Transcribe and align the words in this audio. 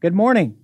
Good 0.00 0.14
morning. 0.14 0.56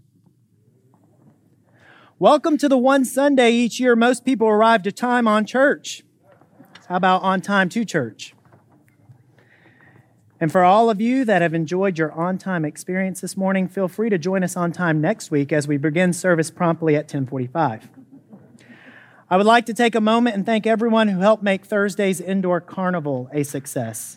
Welcome 2.21 2.57
to 2.59 2.69
the 2.69 2.79
one 2.79 3.05
Sunday 3.05 3.51
each 3.51 3.81
year 3.81 3.97
most 3.97 4.25
people 4.25 4.47
arrive 4.47 4.85
to 4.85 4.93
time 4.93 5.27
on 5.27 5.45
church. 5.45 6.05
How 6.89 6.99
about 6.99 7.23
on 7.23 7.41
time 7.41 7.69
to 7.71 7.85
church? 7.85 8.33
And 10.39 10.53
for 10.53 10.63
all 10.63 10.89
of 10.89 11.01
you 11.01 11.25
that 11.25 11.43
have 11.43 11.53
enjoyed 11.53 11.99
your 11.99 12.13
on 12.13 12.39
time 12.39 12.65
experience 12.65 13.21
this 13.21 13.37
morning, 13.37 13.67
feel 13.67 13.89
free 13.89 14.09
to 14.09 14.19
join 14.19 14.45
us 14.45 14.57
on 14.57 14.71
time 14.71 15.01
next 15.01 15.33
week 15.33 15.53
as 15.53 15.67
we 15.67 15.79
begin 15.79 16.13
service 16.13 16.53
promptly 16.53 16.95
at 16.95 17.07
1045. 17.07 17.89
I 19.29 19.37
would 19.37 19.47
like 19.47 19.67
to 19.67 19.75
take 19.75 19.97
a 19.97 20.01
moment 20.01 20.37
and 20.37 20.47
thank 20.47 20.65
everyone 20.65 21.09
who 21.09 21.19
helped 21.19 21.43
make 21.43 21.65
Thursday's 21.65 22.21
indoor 22.21 22.61
carnival 22.61 23.29
a 23.33 23.43
success. 23.43 24.17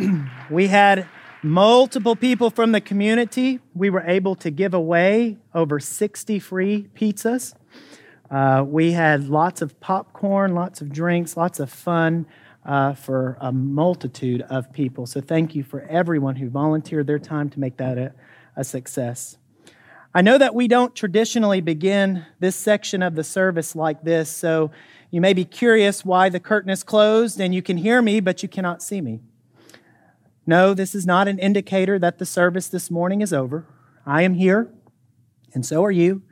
we 0.50 0.66
had 0.66 1.06
multiple 1.42 2.14
people 2.14 2.50
from 2.50 2.72
the 2.72 2.80
community. 2.80 3.60
We 3.74 3.90
were 3.90 4.02
able 4.02 4.34
to 4.36 4.50
give 4.50 4.74
away 4.74 5.38
over 5.54 5.80
60 5.80 6.38
free 6.38 6.88
pizzas. 6.94 7.54
Uh, 8.30 8.64
we 8.66 8.92
had 8.92 9.28
lots 9.28 9.60
of 9.60 9.78
popcorn, 9.80 10.54
lots 10.54 10.80
of 10.80 10.92
drinks, 10.92 11.36
lots 11.36 11.60
of 11.60 11.70
fun 11.70 12.26
uh, 12.64 12.94
for 12.94 13.36
a 13.40 13.52
multitude 13.52 14.42
of 14.42 14.72
people. 14.72 15.06
So 15.06 15.20
thank 15.20 15.54
you 15.54 15.64
for 15.64 15.82
everyone 15.82 16.36
who 16.36 16.48
volunteered 16.48 17.06
their 17.06 17.18
time 17.18 17.50
to 17.50 17.60
make 17.60 17.76
that 17.76 17.98
a, 17.98 18.14
a 18.56 18.64
success. 18.64 19.36
I 20.14 20.22
know 20.22 20.38
that 20.38 20.54
we 20.54 20.68
don't 20.68 20.94
traditionally 20.94 21.60
begin 21.60 22.24
this 22.38 22.54
section 22.54 23.02
of 23.02 23.14
the 23.14 23.24
service 23.24 23.74
like 23.74 24.02
this, 24.02 24.30
so 24.30 24.70
you 25.10 25.20
may 25.20 25.32
be 25.32 25.44
curious 25.44 26.04
why 26.04 26.28
the 26.28 26.40
curtain 26.40 26.70
is 26.70 26.82
closed 26.82 27.40
and 27.40 27.54
you 27.54 27.62
can 27.62 27.78
hear 27.78 28.00
me, 28.00 28.20
but 28.20 28.42
you 28.42 28.48
cannot 28.48 28.82
see 28.82 29.00
me. 29.00 29.20
No, 30.46 30.74
this 30.74 30.94
is 30.94 31.06
not 31.06 31.28
an 31.28 31.38
indicator 31.38 31.98
that 31.98 32.18
the 32.18 32.26
service 32.26 32.68
this 32.68 32.90
morning 32.90 33.20
is 33.20 33.32
over. 33.32 33.66
I 34.04 34.22
am 34.22 34.34
here, 34.34 34.72
and 35.54 35.64
so 35.64 35.84
are 35.84 35.90
you, 35.92 36.22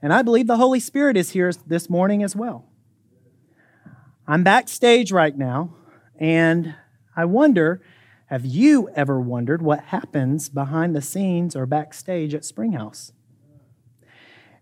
and 0.00 0.12
I 0.12 0.22
believe 0.22 0.46
the 0.46 0.56
Holy 0.56 0.78
Spirit 0.78 1.16
is 1.16 1.30
here 1.30 1.50
this 1.66 1.90
morning 1.90 2.22
as 2.22 2.36
well. 2.36 2.66
I'm 4.28 4.44
backstage 4.44 5.10
right 5.10 5.36
now, 5.36 5.74
and 6.18 6.76
I 7.16 7.24
wonder 7.24 7.82
have 8.26 8.44
you 8.44 8.88
ever 8.90 9.20
wondered 9.20 9.62
what 9.62 9.84
happens 9.84 10.48
behind 10.48 10.96
the 10.96 11.02
scenes 11.02 11.54
or 11.54 11.64
backstage 11.64 12.34
at 12.34 12.44
Springhouse? 12.44 13.12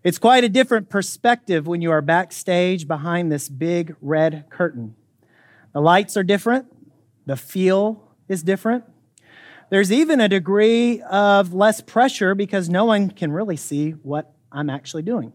It's 0.03 0.19
quite 0.19 0.43
a 0.43 0.49
different 0.49 0.87
perspective 0.87 1.65
when 1.65 1.81
you 1.81 1.89
are 1.89 2.01
backstage 2.01 2.87
behind 2.87 3.31
this 3.31 3.49
big 3.49 3.95
red 4.01 4.45
curtain. 4.51 4.95
The 5.73 5.81
lights 5.81 6.15
are 6.15 6.23
different, 6.23 6.67
the 7.25 7.35
feel 7.35 8.13
is 8.27 8.43
different. 8.43 8.83
There's 9.69 9.91
even 9.91 10.21
a 10.21 10.29
degree 10.29 11.01
of 11.01 11.53
less 11.53 11.81
pressure 11.81 12.35
because 12.35 12.69
no 12.69 12.85
one 12.85 13.09
can 13.09 13.31
really 13.31 13.57
see 13.57 13.91
what 13.91 14.33
I'm 14.51 14.69
actually 14.69 15.03
doing. 15.03 15.33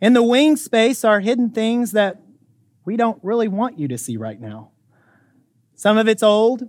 In 0.00 0.12
the 0.12 0.22
wing 0.22 0.56
space 0.56 1.04
are 1.04 1.20
hidden 1.20 1.50
things 1.50 1.92
that 1.92 2.20
we 2.84 2.96
don't 2.96 3.18
really 3.22 3.48
want 3.48 3.78
you 3.78 3.88
to 3.88 3.96
see 3.96 4.16
right 4.16 4.38
now. 4.38 4.70
Some 5.74 5.96
of 5.96 6.08
it's 6.08 6.22
old, 6.22 6.68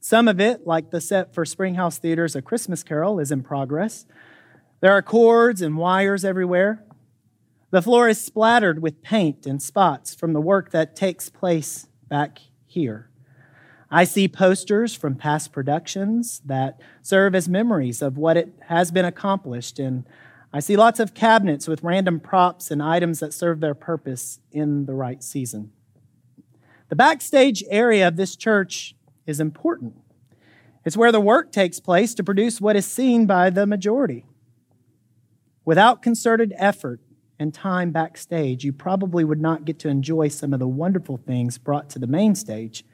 some 0.00 0.26
of 0.28 0.40
it, 0.40 0.66
like 0.66 0.90
the 0.90 1.00
set 1.00 1.32
for 1.32 1.44
Springhouse 1.44 1.98
Theater's 1.98 2.34
A 2.34 2.42
Christmas 2.42 2.82
Carol, 2.82 3.20
is 3.20 3.30
in 3.30 3.42
progress. 3.42 4.06
There 4.80 4.92
are 4.92 5.02
cords 5.02 5.62
and 5.62 5.78
wires 5.78 6.24
everywhere. 6.24 6.84
The 7.70 7.80
floor 7.80 8.08
is 8.08 8.20
splattered 8.20 8.82
with 8.82 9.02
paint 9.02 9.46
and 9.46 9.62
spots 9.62 10.14
from 10.14 10.32
the 10.32 10.40
work 10.40 10.72
that 10.72 10.94
takes 10.94 11.30
place 11.30 11.86
back 12.08 12.40
here. 12.66 13.08
I 13.94 14.02
see 14.02 14.26
posters 14.26 14.92
from 14.92 15.14
past 15.14 15.52
productions 15.52 16.42
that 16.44 16.80
serve 17.00 17.32
as 17.32 17.48
memories 17.48 18.02
of 18.02 18.18
what 18.18 18.36
it 18.36 18.52
has 18.62 18.90
been 18.90 19.04
accomplished, 19.04 19.78
and 19.78 20.04
I 20.52 20.58
see 20.58 20.76
lots 20.76 20.98
of 20.98 21.14
cabinets 21.14 21.68
with 21.68 21.84
random 21.84 22.18
props 22.18 22.72
and 22.72 22.82
items 22.82 23.20
that 23.20 23.32
serve 23.32 23.60
their 23.60 23.76
purpose 23.76 24.40
in 24.50 24.86
the 24.86 24.94
right 24.94 25.22
season. 25.22 25.70
The 26.88 26.96
backstage 26.96 27.62
area 27.70 28.08
of 28.08 28.16
this 28.16 28.34
church 28.34 28.96
is 29.26 29.38
important. 29.38 29.94
It's 30.84 30.96
where 30.96 31.12
the 31.12 31.20
work 31.20 31.52
takes 31.52 31.78
place 31.78 32.14
to 32.14 32.24
produce 32.24 32.60
what 32.60 32.74
is 32.74 32.86
seen 32.86 33.26
by 33.26 33.48
the 33.48 33.64
majority. 33.64 34.26
Without 35.64 36.02
concerted 36.02 36.52
effort 36.56 36.98
and 37.38 37.54
time 37.54 37.92
backstage, 37.92 38.64
you 38.64 38.72
probably 38.72 39.22
would 39.22 39.40
not 39.40 39.64
get 39.64 39.78
to 39.78 39.88
enjoy 39.88 40.26
some 40.26 40.52
of 40.52 40.58
the 40.58 40.66
wonderful 40.66 41.16
things 41.16 41.58
brought 41.58 41.88
to 41.90 42.00
the 42.00 42.08
main 42.08 42.34
stage 42.34 42.84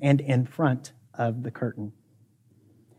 and 0.00 0.20
in 0.20 0.46
front 0.46 0.92
of 1.14 1.42
the 1.42 1.50
curtain. 1.50 1.92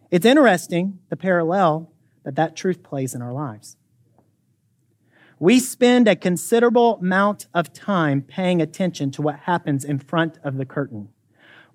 It's 0.09 0.25
interesting 0.25 1.00
the 1.09 1.18
parallel 1.18 1.91
that 2.24 2.35
that 2.35 2.56
truth 2.56 2.84
plays 2.84 3.13
in 3.13 3.22
our 3.22 3.34
lives. 3.34 3.78
We 5.40 5.59
spend 5.59 6.07
a 6.07 6.16
considerable 6.16 6.97
amount 6.97 7.47
of 7.53 7.72
time 7.72 8.22
paying 8.22 8.62
attention 8.62 9.12
to 9.12 9.22
what 9.22 9.40
happens 9.41 9.86
in 9.86 10.00
front 10.00 10.40
of 10.44 10.57
the 10.57 10.66
curtain. 10.66 11.09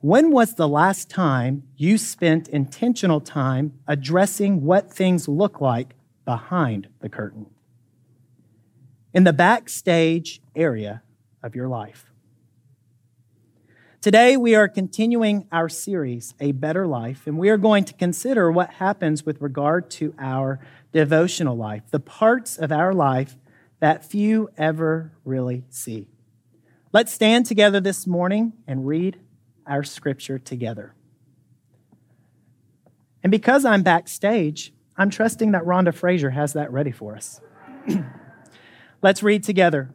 When 0.01 0.33
was 0.33 0.57
the 0.57 0.67
last 0.67 1.09
time 1.09 1.63
you 1.77 1.97
spent 1.97 2.49
intentional 2.49 3.21
time 3.21 3.79
addressing 3.87 4.63
what 4.63 4.93
things 4.93 5.29
look 5.29 5.61
like 5.61 5.95
behind 6.25 6.89
the 7.01 7.09
curtain, 7.09 7.47
in 9.15 9.25
the 9.25 9.33
backstage 9.33 10.41
area 10.57 11.03
of 11.43 11.55
your 11.55 11.69
life. 11.69 12.12
Today, 14.03 14.37
we 14.37 14.57
are 14.57 14.67
continuing 14.67 15.47
our 15.53 15.69
series, 15.69 16.35
A 16.41 16.51
Better 16.51 16.89
Life, 16.89 17.29
and 17.29 17.39
we 17.39 17.51
are 17.51 17.57
going 17.57 17.85
to 17.85 17.95
consider 17.95 18.51
what 18.51 18.69
happens 18.69 19.25
with 19.25 19.41
regard 19.41 19.93
to 19.93 20.13
our 20.19 20.59
devotional 20.93 21.57
life, 21.57 21.85
the 21.93 22.01
parts 22.01 22.59
of 22.59 22.73
our 22.73 22.93
life 22.93 23.37
that 23.79 24.05
few 24.05 24.51
ever 24.59 25.13
really 25.25 25.63
see. 25.71 26.09
Let's 26.93 27.13
stand 27.13 27.47
together 27.47 27.79
this 27.79 28.05
morning 28.05 28.55
and 28.67 28.89
read 28.89 29.21
our 29.69 29.85
scripture 29.85 30.41
together. 30.41 30.97
And 33.23 33.31
because 33.31 33.65
I'm 33.65 33.85
backstage, 33.85 34.73
I'm 34.97 35.11
trusting 35.11 35.53
that 35.53 35.63
Rhonda 35.63 35.95
Fraser 35.95 36.31
has 36.31 36.55
that 36.55 36.73
ready 36.73 36.91
for 36.91 37.15
us. 37.15 37.41
Let's 39.01 39.23
read 39.23 39.45
together. 39.45 39.95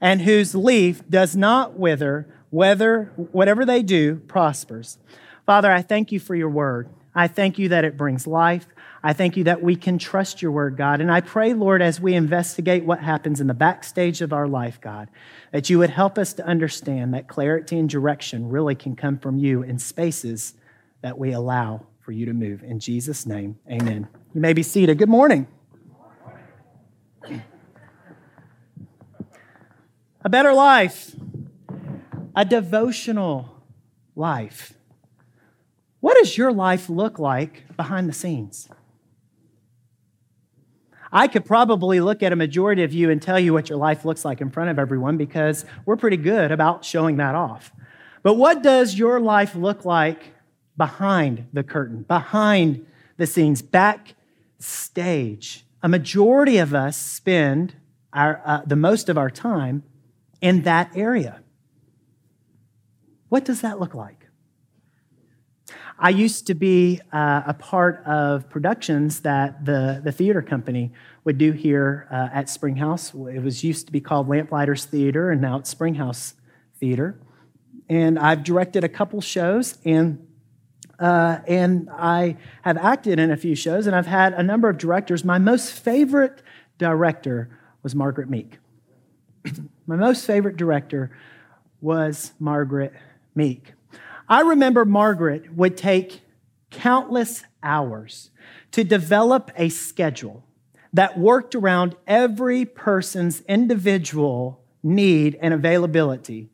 and 0.00 0.22
whose 0.22 0.54
leaf 0.54 1.02
does 1.08 1.36
not 1.36 1.78
wither, 1.78 2.26
whether 2.50 3.12
whatever 3.16 3.64
they 3.64 3.82
do 3.82 4.16
prospers. 4.16 4.98
Father, 5.44 5.70
I 5.70 5.82
thank 5.82 6.12
you 6.12 6.20
for 6.20 6.34
your 6.34 6.48
word. 6.48 6.88
I 7.14 7.28
thank 7.28 7.58
you 7.58 7.70
that 7.70 7.84
it 7.84 7.96
brings 7.96 8.26
life. 8.26 8.66
I 9.02 9.12
thank 9.12 9.36
you 9.36 9.44
that 9.44 9.62
we 9.62 9.76
can 9.76 9.98
trust 9.98 10.42
your 10.42 10.50
word, 10.50 10.76
God. 10.76 11.00
And 11.00 11.10
I 11.10 11.20
pray, 11.20 11.54
Lord, 11.54 11.80
as 11.80 12.00
we 12.00 12.14
investigate 12.14 12.84
what 12.84 13.00
happens 13.00 13.40
in 13.40 13.46
the 13.46 13.54
backstage 13.54 14.20
of 14.20 14.32
our 14.32 14.48
life, 14.48 14.80
God, 14.80 15.08
that 15.52 15.70
you 15.70 15.78
would 15.78 15.90
help 15.90 16.18
us 16.18 16.32
to 16.34 16.44
understand 16.44 17.14
that 17.14 17.28
clarity 17.28 17.78
and 17.78 17.88
direction 17.88 18.48
really 18.48 18.74
can 18.74 18.96
come 18.96 19.16
from 19.18 19.38
you 19.38 19.62
in 19.62 19.78
spaces 19.78 20.54
that 21.02 21.18
we 21.18 21.32
allow 21.32 21.86
for 22.00 22.12
you 22.12 22.26
to 22.26 22.32
move. 22.32 22.62
In 22.62 22.80
Jesus' 22.80 23.26
name, 23.26 23.58
amen. 23.70 24.08
You 24.34 24.40
may 24.40 24.52
be 24.52 24.62
seated. 24.62 24.98
Good 24.98 25.08
morning. 25.08 25.46
A 30.26 30.28
better 30.28 30.52
life, 30.52 31.14
a 32.34 32.44
devotional 32.44 33.62
life. 34.16 34.74
What 36.00 36.16
does 36.16 36.36
your 36.36 36.50
life 36.50 36.90
look 36.90 37.20
like 37.20 37.62
behind 37.76 38.08
the 38.08 38.12
scenes? 38.12 38.68
I 41.12 41.28
could 41.28 41.44
probably 41.44 42.00
look 42.00 42.24
at 42.24 42.32
a 42.32 42.36
majority 42.36 42.82
of 42.82 42.92
you 42.92 43.08
and 43.08 43.22
tell 43.22 43.38
you 43.38 43.52
what 43.52 43.68
your 43.68 43.78
life 43.78 44.04
looks 44.04 44.24
like 44.24 44.40
in 44.40 44.50
front 44.50 44.68
of 44.68 44.80
everyone 44.80 45.16
because 45.16 45.64
we're 45.84 45.94
pretty 45.94 46.16
good 46.16 46.50
about 46.50 46.84
showing 46.84 47.18
that 47.18 47.36
off. 47.36 47.70
But 48.24 48.34
what 48.34 48.64
does 48.64 48.98
your 48.98 49.20
life 49.20 49.54
look 49.54 49.84
like 49.84 50.34
behind 50.76 51.46
the 51.52 51.62
curtain, 51.62 52.02
behind 52.02 52.84
the 53.16 53.28
scenes, 53.28 53.62
backstage. 53.62 55.64
A 55.84 55.88
majority 55.88 56.58
of 56.58 56.74
us 56.74 56.96
spend 56.96 57.76
our, 58.12 58.42
uh, 58.44 58.62
the 58.66 58.74
most 58.74 59.08
of 59.08 59.16
our 59.16 59.30
time 59.30 59.84
in 60.40 60.62
that 60.62 60.90
area. 60.96 61.40
What 63.28 63.44
does 63.44 63.60
that 63.62 63.80
look 63.80 63.94
like? 63.94 64.26
I 65.98 66.10
used 66.10 66.46
to 66.48 66.54
be 66.54 67.00
uh, 67.12 67.42
a 67.46 67.54
part 67.54 68.04
of 68.04 68.50
productions 68.50 69.20
that 69.20 69.64
the, 69.64 70.00
the 70.04 70.12
theater 70.12 70.42
company 70.42 70.92
would 71.24 71.38
do 71.38 71.52
here 71.52 72.06
uh, 72.10 72.28
at 72.32 72.50
Springhouse. 72.50 73.14
It 73.14 73.42
was 73.42 73.64
used 73.64 73.86
to 73.86 73.92
be 73.92 74.00
called 74.00 74.28
Lamplighters 74.28 74.84
Theater, 74.84 75.30
and 75.30 75.40
now 75.40 75.56
it's 75.58 75.70
Springhouse 75.70 76.34
Theater. 76.78 77.18
And 77.88 78.18
I've 78.18 78.44
directed 78.44 78.84
a 78.84 78.88
couple 78.88 79.20
shows, 79.20 79.78
and 79.84 80.26
uh, 80.98 81.40
and 81.46 81.90
I 81.90 82.36
have 82.62 82.78
acted 82.78 83.18
in 83.18 83.30
a 83.30 83.36
few 83.36 83.54
shows, 83.54 83.86
and 83.86 83.94
I've 83.94 84.06
had 84.06 84.32
a 84.32 84.42
number 84.42 84.68
of 84.68 84.78
directors. 84.78 85.24
My 85.24 85.38
most 85.38 85.72
favorite 85.72 86.42
director 86.78 87.50
was 87.82 87.94
Margaret 87.94 88.30
Meek. 88.30 88.58
My 89.88 89.94
most 89.94 90.26
favorite 90.26 90.56
director 90.56 91.12
was 91.80 92.32
Margaret 92.40 92.92
Meek. 93.36 93.72
I 94.28 94.40
remember 94.40 94.84
Margaret 94.84 95.54
would 95.54 95.76
take 95.76 96.22
countless 96.70 97.44
hours 97.62 98.30
to 98.72 98.82
develop 98.82 99.52
a 99.56 99.68
schedule 99.68 100.42
that 100.92 101.16
worked 101.16 101.54
around 101.54 101.94
every 102.06 102.64
person's 102.64 103.42
individual 103.42 104.60
need 104.82 105.38
and 105.40 105.54
availability 105.54 106.48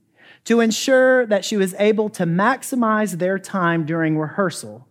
to 0.45 0.61
ensure 0.61 1.25
that 1.25 1.45
she 1.45 1.57
was 1.57 1.75
able 1.79 2.11
to 2.11 2.27
maximize 2.27 3.19
their 3.19 3.39
time 3.39 3.87
during 3.87 4.19
rehearsal 4.19 4.87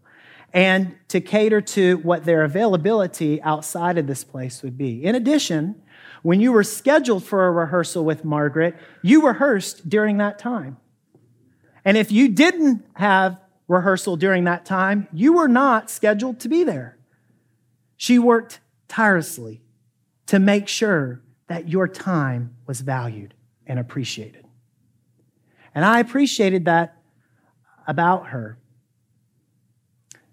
and 0.53 0.95
to 1.09 1.21
cater 1.21 1.61
to 1.61 1.97
what 1.97 2.25
their 2.25 2.43
availability 2.43 3.41
outside 3.43 3.97
of 3.97 4.07
this 4.07 4.23
place 4.23 4.63
would 4.63 4.77
be. 4.77 5.03
In 5.03 5.13
addition, 5.13 5.81
when 6.21 6.39
you 6.39 6.51
were 6.51 6.63
scheduled 6.63 7.23
for 7.23 7.47
a 7.47 7.51
rehearsal 7.51 8.06
with 8.06 8.23
Margaret, 8.23 8.75
you 9.01 9.25
rehearsed 9.25 9.89
during 9.89 10.18
that 10.18 10.38
time. 10.38 10.77
And 11.83 11.97
if 11.97 12.12
you 12.12 12.29
didn't 12.29 12.85
have 12.94 13.39
rehearsal 13.68 14.18
during 14.18 14.44
that 14.44 14.65
time, 14.65 15.07
you 15.12 15.33
were 15.33 15.47
not 15.47 15.89
scheduled 15.89 16.39
to 16.41 16.50
be 16.50 16.63
there. 16.63 16.97
She 17.97 18.19
worked 18.19 18.59
tirelessly 18.88 19.62
to 20.27 20.39
make 20.39 20.68
sure 20.68 21.21
that 21.47 21.69
your 21.69 21.88
time 21.88 22.56
was 22.67 22.81
valued 22.81 23.33
and 23.65 23.79
appreciated. 23.79 24.45
And 25.74 25.85
I 25.85 26.00
appreciated 26.00 26.65
that 26.65 26.97
about 27.88 28.27
her. 28.27 28.57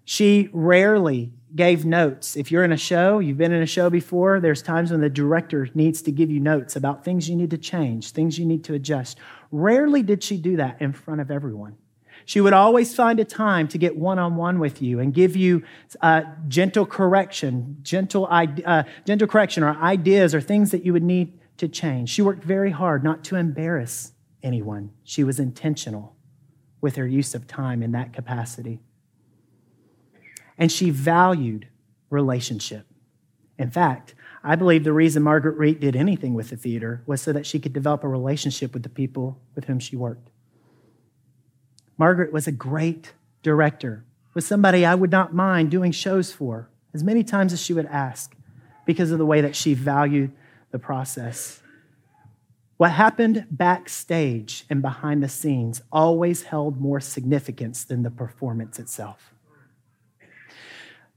She 0.03 0.49
rarely 0.51 1.33
gave 1.55 1.85
notes. 1.85 2.35
If 2.35 2.51
you're 2.51 2.63
in 2.63 2.71
a 2.71 2.77
show, 2.77 3.19
you've 3.19 3.37
been 3.37 3.51
in 3.51 3.61
a 3.61 3.67
show 3.67 3.89
before, 3.89 4.39
there's 4.39 4.61
times 4.61 4.91
when 4.91 5.01
the 5.01 5.09
director 5.09 5.67
needs 5.73 6.01
to 6.03 6.11
give 6.11 6.29
you 6.29 6.39
notes 6.39 6.75
about 6.75 7.03
things 7.03 7.29
you 7.29 7.35
need 7.35 7.49
to 7.51 7.57
change, 7.57 8.11
things 8.11 8.37
you 8.37 8.45
need 8.45 8.63
to 8.65 8.73
adjust. 8.73 9.17
Rarely 9.51 10.03
did 10.03 10.23
she 10.23 10.37
do 10.37 10.57
that 10.57 10.81
in 10.81 10.93
front 10.93 11.21
of 11.21 11.31
everyone. 11.31 11.75
She 12.25 12.41
would 12.41 12.53
always 12.53 12.93
find 12.93 13.19
a 13.19 13.25
time 13.25 13.67
to 13.69 13.77
get 13.77 13.95
one 13.95 14.19
on 14.19 14.35
one 14.35 14.59
with 14.59 14.81
you 14.81 14.99
and 14.99 15.13
give 15.13 15.35
you 15.35 15.63
uh, 16.01 16.23
gentle 16.47 16.85
correction, 16.85 17.77
gentle, 17.81 18.27
uh, 18.29 18.83
gentle 19.05 19.27
correction 19.27 19.63
or 19.63 19.75
ideas 19.77 20.35
or 20.35 20.41
things 20.41 20.69
that 20.71 20.85
you 20.85 20.93
would 20.93 21.03
need 21.03 21.39
to 21.57 21.67
change. 21.67 22.09
She 22.09 22.21
worked 22.21 22.43
very 22.43 22.71
hard 22.71 23.03
not 23.03 23.23
to 23.25 23.35
embarrass 23.35 24.13
anyone. 24.43 24.91
She 25.03 25.23
was 25.23 25.39
intentional 25.39 26.15
with 26.81 26.95
her 26.97 27.07
use 27.07 27.33
of 27.33 27.47
time 27.47 27.81
in 27.81 27.91
that 27.93 28.13
capacity. 28.13 28.79
And 30.59 30.71
she 30.71 30.91
valued 30.91 31.67
relationship. 32.11 32.85
In 33.57 33.71
fact, 33.71 34.13
I 34.43 34.55
believe 34.55 34.83
the 34.83 34.93
reason 34.93 35.23
Margaret 35.23 35.59
Meek 35.59 35.79
did 35.79 35.95
anything 35.95 36.33
with 36.33 36.49
the 36.49 36.57
theater 36.57 37.01
was 37.05 37.21
so 37.21 37.33
that 37.33 37.45
she 37.45 37.59
could 37.59 37.73
develop 37.73 38.03
a 38.03 38.07
relationship 38.07 38.73
with 38.73 38.83
the 38.83 38.89
people 38.89 39.39
with 39.55 39.65
whom 39.65 39.79
she 39.79 39.95
worked. 39.95 40.29
Margaret 41.97 42.31
was 42.31 42.47
a 42.47 42.51
great 42.51 43.13
director, 43.41 44.05
was 44.33 44.45
somebody 44.45 44.85
I 44.85 44.95
would 44.95 45.11
not 45.11 45.33
mind 45.33 45.71
doing 45.71 45.91
shows 45.91 46.31
for 46.31 46.69
as 46.93 47.03
many 47.03 47.23
times 47.23 47.51
as 47.51 47.61
she 47.61 47.73
would 47.73 47.87
ask 47.87 48.35
because 48.85 49.11
of 49.11 49.17
the 49.17 49.25
way 49.25 49.41
that 49.41 49.55
she 49.55 49.73
valued 49.73 50.31
the 50.71 50.79
process. 50.79 51.61
What 52.77 52.91
happened 52.91 53.45
backstage 53.51 54.65
and 54.69 54.81
behind 54.81 55.21
the 55.21 55.27
scenes 55.27 55.81
always 55.91 56.43
held 56.43 56.79
more 56.79 57.01
significance 57.01 57.83
than 57.83 58.03
the 58.03 58.11
performance 58.11 58.79
itself. 58.79 59.33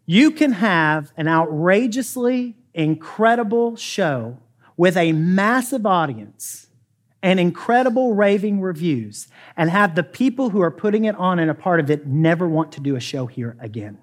You 0.06 0.31
can 0.31 0.52
have 0.52 1.12
an 1.16 1.28
outrageously 1.28 2.56
incredible 2.75 3.76
show 3.76 4.38
with 4.76 4.96
a 4.96 5.12
massive 5.12 5.87
audience 5.87 6.66
and 7.22 7.38
incredible 7.38 8.14
raving 8.14 8.60
reviews 8.60 9.28
and 9.56 9.70
have 9.70 9.94
the 9.94 10.02
people 10.02 10.50
who 10.50 10.60
are 10.60 10.70
putting 10.70 11.04
it 11.04 11.14
on 11.14 11.38
and 11.38 11.50
a 11.50 11.54
part 11.54 11.78
of 11.78 11.90
it 11.90 12.06
never 12.06 12.49
want 12.49 12.72
to 12.72 12.81
do 12.81 12.96
a 12.96 13.00
show 13.00 13.26
here 13.26 13.56
again. 13.60 13.99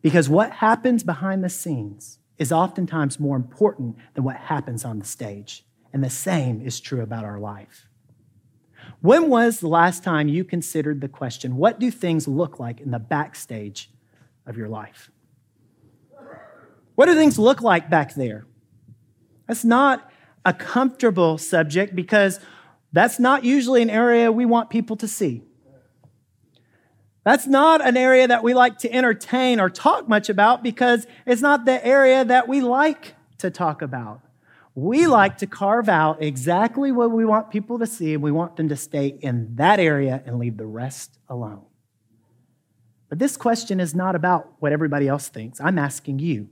Because 0.00 0.28
what 0.28 0.52
happens 0.52 1.02
behind 1.02 1.42
the 1.42 1.50
scenes 1.50 2.18
is 2.38 2.52
oftentimes 2.52 3.18
more 3.18 3.36
important 3.36 3.96
than 4.14 4.24
what 4.24 4.36
happens 4.36 4.84
on 4.84 4.98
the 4.98 5.04
stage. 5.04 5.64
And 5.92 6.02
the 6.04 6.10
same 6.10 6.60
is 6.60 6.80
true 6.80 7.02
about 7.02 7.24
our 7.24 7.40
life. 7.40 7.88
When 9.06 9.30
was 9.30 9.60
the 9.60 9.68
last 9.68 10.02
time 10.02 10.26
you 10.26 10.42
considered 10.42 11.00
the 11.00 11.06
question, 11.06 11.54
what 11.54 11.78
do 11.78 11.92
things 11.92 12.26
look 12.26 12.58
like 12.58 12.80
in 12.80 12.90
the 12.90 12.98
backstage 12.98 13.88
of 14.44 14.56
your 14.56 14.68
life? 14.68 15.12
What 16.96 17.06
do 17.06 17.14
things 17.14 17.38
look 17.38 17.62
like 17.62 17.88
back 17.88 18.14
there? 18.14 18.46
That's 19.46 19.64
not 19.64 20.10
a 20.44 20.52
comfortable 20.52 21.38
subject 21.38 21.94
because 21.94 22.40
that's 22.92 23.20
not 23.20 23.44
usually 23.44 23.80
an 23.80 23.90
area 23.90 24.32
we 24.32 24.44
want 24.44 24.70
people 24.70 24.96
to 24.96 25.06
see. 25.06 25.44
That's 27.22 27.46
not 27.46 27.86
an 27.86 27.96
area 27.96 28.26
that 28.26 28.42
we 28.42 28.54
like 28.54 28.76
to 28.78 28.92
entertain 28.92 29.60
or 29.60 29.70
talk 29.70 30.08
much 30.08 30.28
about 30.28 30.64
because 30.64 31.06
it's 31.24 31.40
not 31.40 31.64
the 31.64 31.86
area 31.86 32.24
that 32.24 32.48
we 32.48 32.60
like 32.60 33.14
to 33.38 33.52
talk 33.52 33.82
about. 33.82 34.20
We 34.76 35.06
like 35.06 35.38
to 35.38 35.46
carve 35.46 35.88
out 35.88 36.22
exactly 36.22 36.92
what 36.92 37.10
we 37.10 37.24
want 37.24 37.50
people 37.50 37.78
to 37.78 37.86
see, 37.86 38.12
and 38.12 38.22
we 38.22 38.30
want 38.30 38.56
them 38.56 38.68
to 38.68 38.76
stay 38.76 39.06
in 39.22 39.56
that 39.56 39.80
area 39.80 40.22
and 40.26 40.38
leave 40.38 40.58
the 40.58 40.66
rest 40.66 41.18
alone. 41.30 41.62
But 43.08 43.18
this 43.18 43.38
question 43.38 43.80
is 43.80 43.94
not 43.94 44.14
about 44.14 44.52
what 44.58 44.72
everybody 44.72 45.08
else 45.08 45.28
thinks. 45.28 45.62
I'm 45.62 45.78
asking 45.78 46.18
you. 46.18 46.50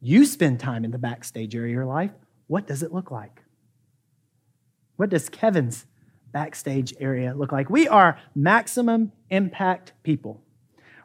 You 0.00 0.26
spend 0.26 0.58
time 0.58 0.84
in 0.84 0.90
the 0.90 0.98
backstage 0.98 1.54
area 1.54 1.68
of 1.68 1.74
your 1.74 1.84
life. 1.84 2.10
What 2.48 2.66
does 2.66 2.82
it 2.82 2.92
look 2.92 3.12
like? 3.12 3.42
What 4.96 5.08
does 5.08 5.28
Kevin's 5.28 5.86
backstage 6.32 6.92
area 6.98 7.34
look 7.36 7.52
like? 7.52 7.70
We 7.70 7.86
are 7.86 8.18
maximum 8.34 9.12
impact 9.30 9.92
people. 10.02 10.42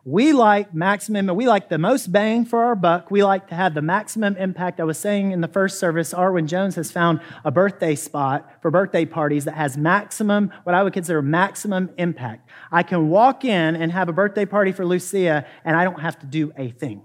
We 0.04 0.34
like 0.34 0.74
maximum, 0.74 1.28
we 1.36 1.48
like 1.48 1.70
the 1.70 1.78
most 1.78 2.12
bang 2.12 2.44
for 2.44 2.64
our 2.64 2.76
buck. 2.76 3.12
We 3.12 3.24
like 3.24 3.48
to 3.50 3.56
have 3.56 3.76
the 3.76 3.84
maximum 3.84 4.36
impact. 4.36 4.80
I 4.80 4.84
was 4.84 4.98
saying 4.98 5.32
in 5.32 5.42
the 5.42 5.48
first 5.48 5.80
service, 5.80 6.12
Arwin 6.12 6.48
Jones 6.48 6.74
has 6.74 6.90
found 6.90 7.22
a 7.46 7.52
birthday 7.52 7.94
spot 7.94 8.50
for 8.64 8.72
birthday 8.72 9.06
parties 9.06 9.46
that 9.46 9.54
has 9.54 9.78
maximum, 9.78 10.52
what 10.64 10.74
I 10.74 10.82
would 10.82 10.94
consider 10.94 11.22
maximum 11.22 11.92
impact. 12.00 12.50
I 12.72 12.82
can 12.82 13.10
walk 13.10 13.46
in 13.46 13.76
and 13.76 13.92
have 13.92 14.10
a 14.10 14.14
birthday 14.14 14.46
party 14.46 14.72
for 14.72 14.88
Lucia, 14.88 15.46
and 15.64 15.78
I 15.78 15.84
don't 15.84 16.02
have 16.02 16.18
to 16.22 16.26
do 16.26 16.52
a 16.58 16.72
thing. 16.72 17.04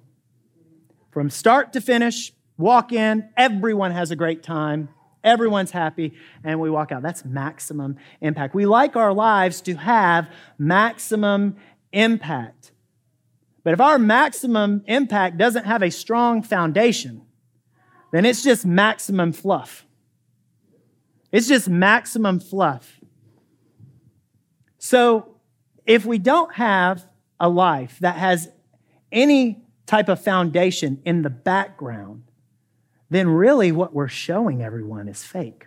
From 1.11 1.29
start 1.29 1.75
to 1.75 1.83
finish, 1.83 2.33
walk 2.57 2.93
in, 2.93 3.29
everyone 3.37 3.91
has 3.91 4.11
a 4.11 4.17
great 4.17 4.43
time. 4.43 4.89
Everyone's 5.23 5.73
happy, 5.73 6.15
and 6.43 6.61
we 6.61 6.71
walk 6.71 6.93
out. 6.93 7.03
That's 7.03 7.27
maximum 7.27 7.97
impact. 8.23 8.55
We 8.55 8.65
like 8.65 8.97
our 8.97 9.13
lives 9.13 9.61
to 9.63 9.75
have 9.75 10.31
maximum 10.57 11.57
impact. 11.93 12.73
But 13.67 13.73
if 13.73 13.81
our 13.81 13.99
maximum 13.99 14.85
impact 14.87 15.39
doesn't 15.39 15.65
have 15.65 15.83
a 15.83 15.91
strong 15.91 16.41
foundation, 16.41 17.23
then 18.13 18.25
it's 18.25 18.45
just 18.45 18.65
maximum 18.65 19.33
fluff. 19.33 19.85
It's 21.33 21.49
just 21.49 21.69
maximum 21.69 22.39
fluff. 22.39 23.01
So 24.79 25.41
if 25.85 26.07
we 26.07 26.19
don't 26.19 26.55
have 26.55 27.09
a 27.41 27.49
life 27.49 27.99
that 28.03 28.15
has 28.15 28.49
any 29.11 29.65
type 29.85 30.09
of 30.09 30.23
foundation 30.23 31.03
in 31.05 31.23
the 31.23 31.31
background, 31.31 32.23
then 33.11 33.29
really 33.29 33.73
what 33.73 33.93
we're 33.93 34.07
showing 34.07 34.63
everyone 34.63 35.09
is 35.09 35.25
fake. 35.25 35.67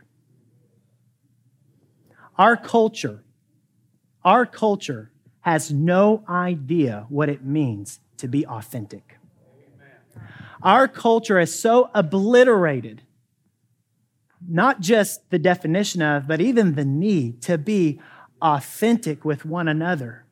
Our 2.38 2.56
culture, 2.56 3.26
our 4.24 4.46
culture 4.46 5.12
has 5.42 5.72
no 5.72 6.24
idea 6.28 7.06
what 7.10 7.30
it 7.30 7.44
means 7.44 8.00
to 8.18 8.28
be 8.28 8.46
authentic. 8.46 9.18
Our 10.62 10.88
culture 10.88 11.40
is 11.40 11.58
so 11.58 11.90
obliterated, 11.94 13.04
not 14.48 14.82
just 14.82 15.30
the 15.30 15.40
definition 15.40 16.02
of, 16.02 16.28
but 16.28 16.42
even 16.42 16.76
the 16.76 16.86
need 16.86 17.42
to 17.44 17.58
be 17.58 18.02
authentic 18.42 19.24
with 19.24 19.46
one 19.46 19.68
another. 19.68 20.26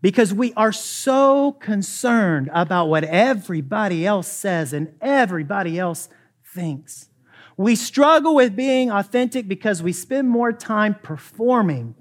Because 0.00 0.34
we 0.34 0.52
are 0.54 0.72
so 0.72 1.52
concerned 1.52 2.50
about 2.52 2.86
what 2.88 3.04
everybody 3.04 4.06
else 4.06 4.28
says 4.28 4.72
and 4.72 4.94
everybody 5.00 5.78
else 5.78 6.08
thinks. 6.44 7.08
We 7.56 7.74
struggle 7.74 8.34
with 8.34 8.54
being 8.54 8.90
authentic 8.90 9.48
because 9.48 9.82
we 9.82 9.92
spend 9.92 10.28
more 10.28 10.52
time 10.52 10.96
performing 11.02 11.94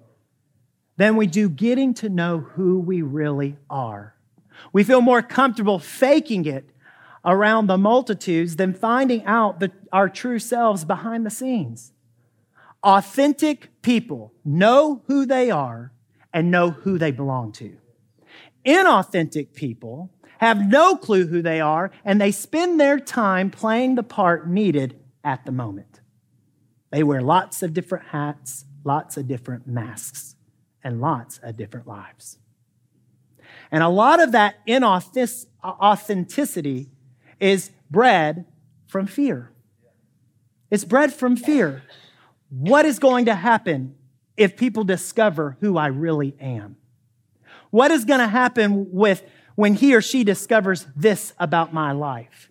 than 0.97 1.15
we 1.15 1.27
do 1.27 1.49
getting 1.49 1.93
to 1.95 2.09
know 2.09 2.39
who 2.39 2.79
we 2.79 3.01
really 3.01 3.57
are. 3.69 4.15
We 4.71 4.83
feel 4.83 5.01
more 5.01 5.21
comfortable 5.21 5.79
faking 5.79 6.45
it 6.45 6.69
around 7.25 7.67
the 7.67 7.77
multitudes 7.77 8.57
than 8.57 8.73
finding 8.73 9.23
out 9.25 9.59
the, 9.59 9.71
our 9.91 10.09
true 10.09 10.39
selves 10.39 10.85
behind 10.85 11.25
the 11.25 11.29
scenes. 11.29 11.93
Authentic 12.83 13.81
people 13.81 14.33
know 14.43 15.01
who 15.07 15.25
they 15.25 15.49
are 15.49 15.91
and 16.33 16.51
know 16.51 16.71
who 16.71 16.97
they 16.97 17.11
belong 17.11 17.51
to. 17.53 17.77
Inauthentic 18.65 19.53
people 19.53 20.11
have 20.39 20.67
no 20.67 20.97
clue 20.97 21.27
who 21.27 21.41
they 21.41 21.61
are 21.61 21.91
and 22.03 22.19
they 22.19 22.31
spend 22.31 22.79
their 22.79 22.99
time 22.99 23.49
playing 23.49 23.95
the 23.95 24.03
part 24.03 24.49
needed 24.49 24.99
at 25.23 25.45
the 25.45 25.51
moment. 25.51 26.01
They 26.91 27.03
wear 27.03 27.21
lots 27.21 27.63
of 27.63 27.73
different 27.73 28.07
hats, 28.07 28.65
lots 28.83 29.15
of 29.17 29.27
different 29.27 29.65
masks, 29.65 30.32
and 30.83 31.01
lots 31.01 31.39
of 31.43 31.57
different 31.57 31.87
lives. 31.87 32.37
And 33.71 33.83
a 33.83 33.89
lot 33.89 34.21
of 34.21 34.33
that 34.33 34.55
inauthenticity 34.67 36.89
is 37.39 37.71
bred 37.89 38.45
from 38.87 39.07
fear. 39.07 39.51
It's 40.69 40.85
bred 40.85 41.11
from 41.13 41.35
fear. 41.35 41.81
What 42.49 42.85
is 42.85 42.99
going 42.99 43.25
to 43.25 43.35
happen 43.35 43.95
if 44.37 44.57
people 44.57 44.83
discover 44.83 45.57
who 45.59 45.77
I 45.77 45.87
really 45.87 46.35
am? 46.39 46.77
What 47.69 47.91
is 47.91 48.05
going 48.05 48.19
to 48.19 48.27
happen 48.27 48.91
with 48.91 49.23
when 49.55 49.75
he 49.75 49.95
or 49.95 50.01
she 50.01 50.23
discovers 50.23 50.87
this 50.95 51.33
about 51.39 51.73
my 51.73 51.91
life? 51.91 52.49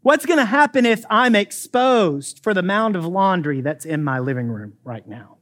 What's 0.00 0.26
going 0.26 0.38
to 0.38 0.44
happen 0.44 0.84
if 0.84 1.04
I'm 1.08 1.34
exposed 1.34 2.42
for 2.42 2.52
the 2.52 2.62
mound 2.62 2.96
of 2.96 3.06
laundry 3.06 3.62
that's 3.62 3.86
in 3.86 4.04
my 4.04 4.18
living 4.18 4.48
room 4.48 4.74
right 4.84 5.06
now? 5.06 5.33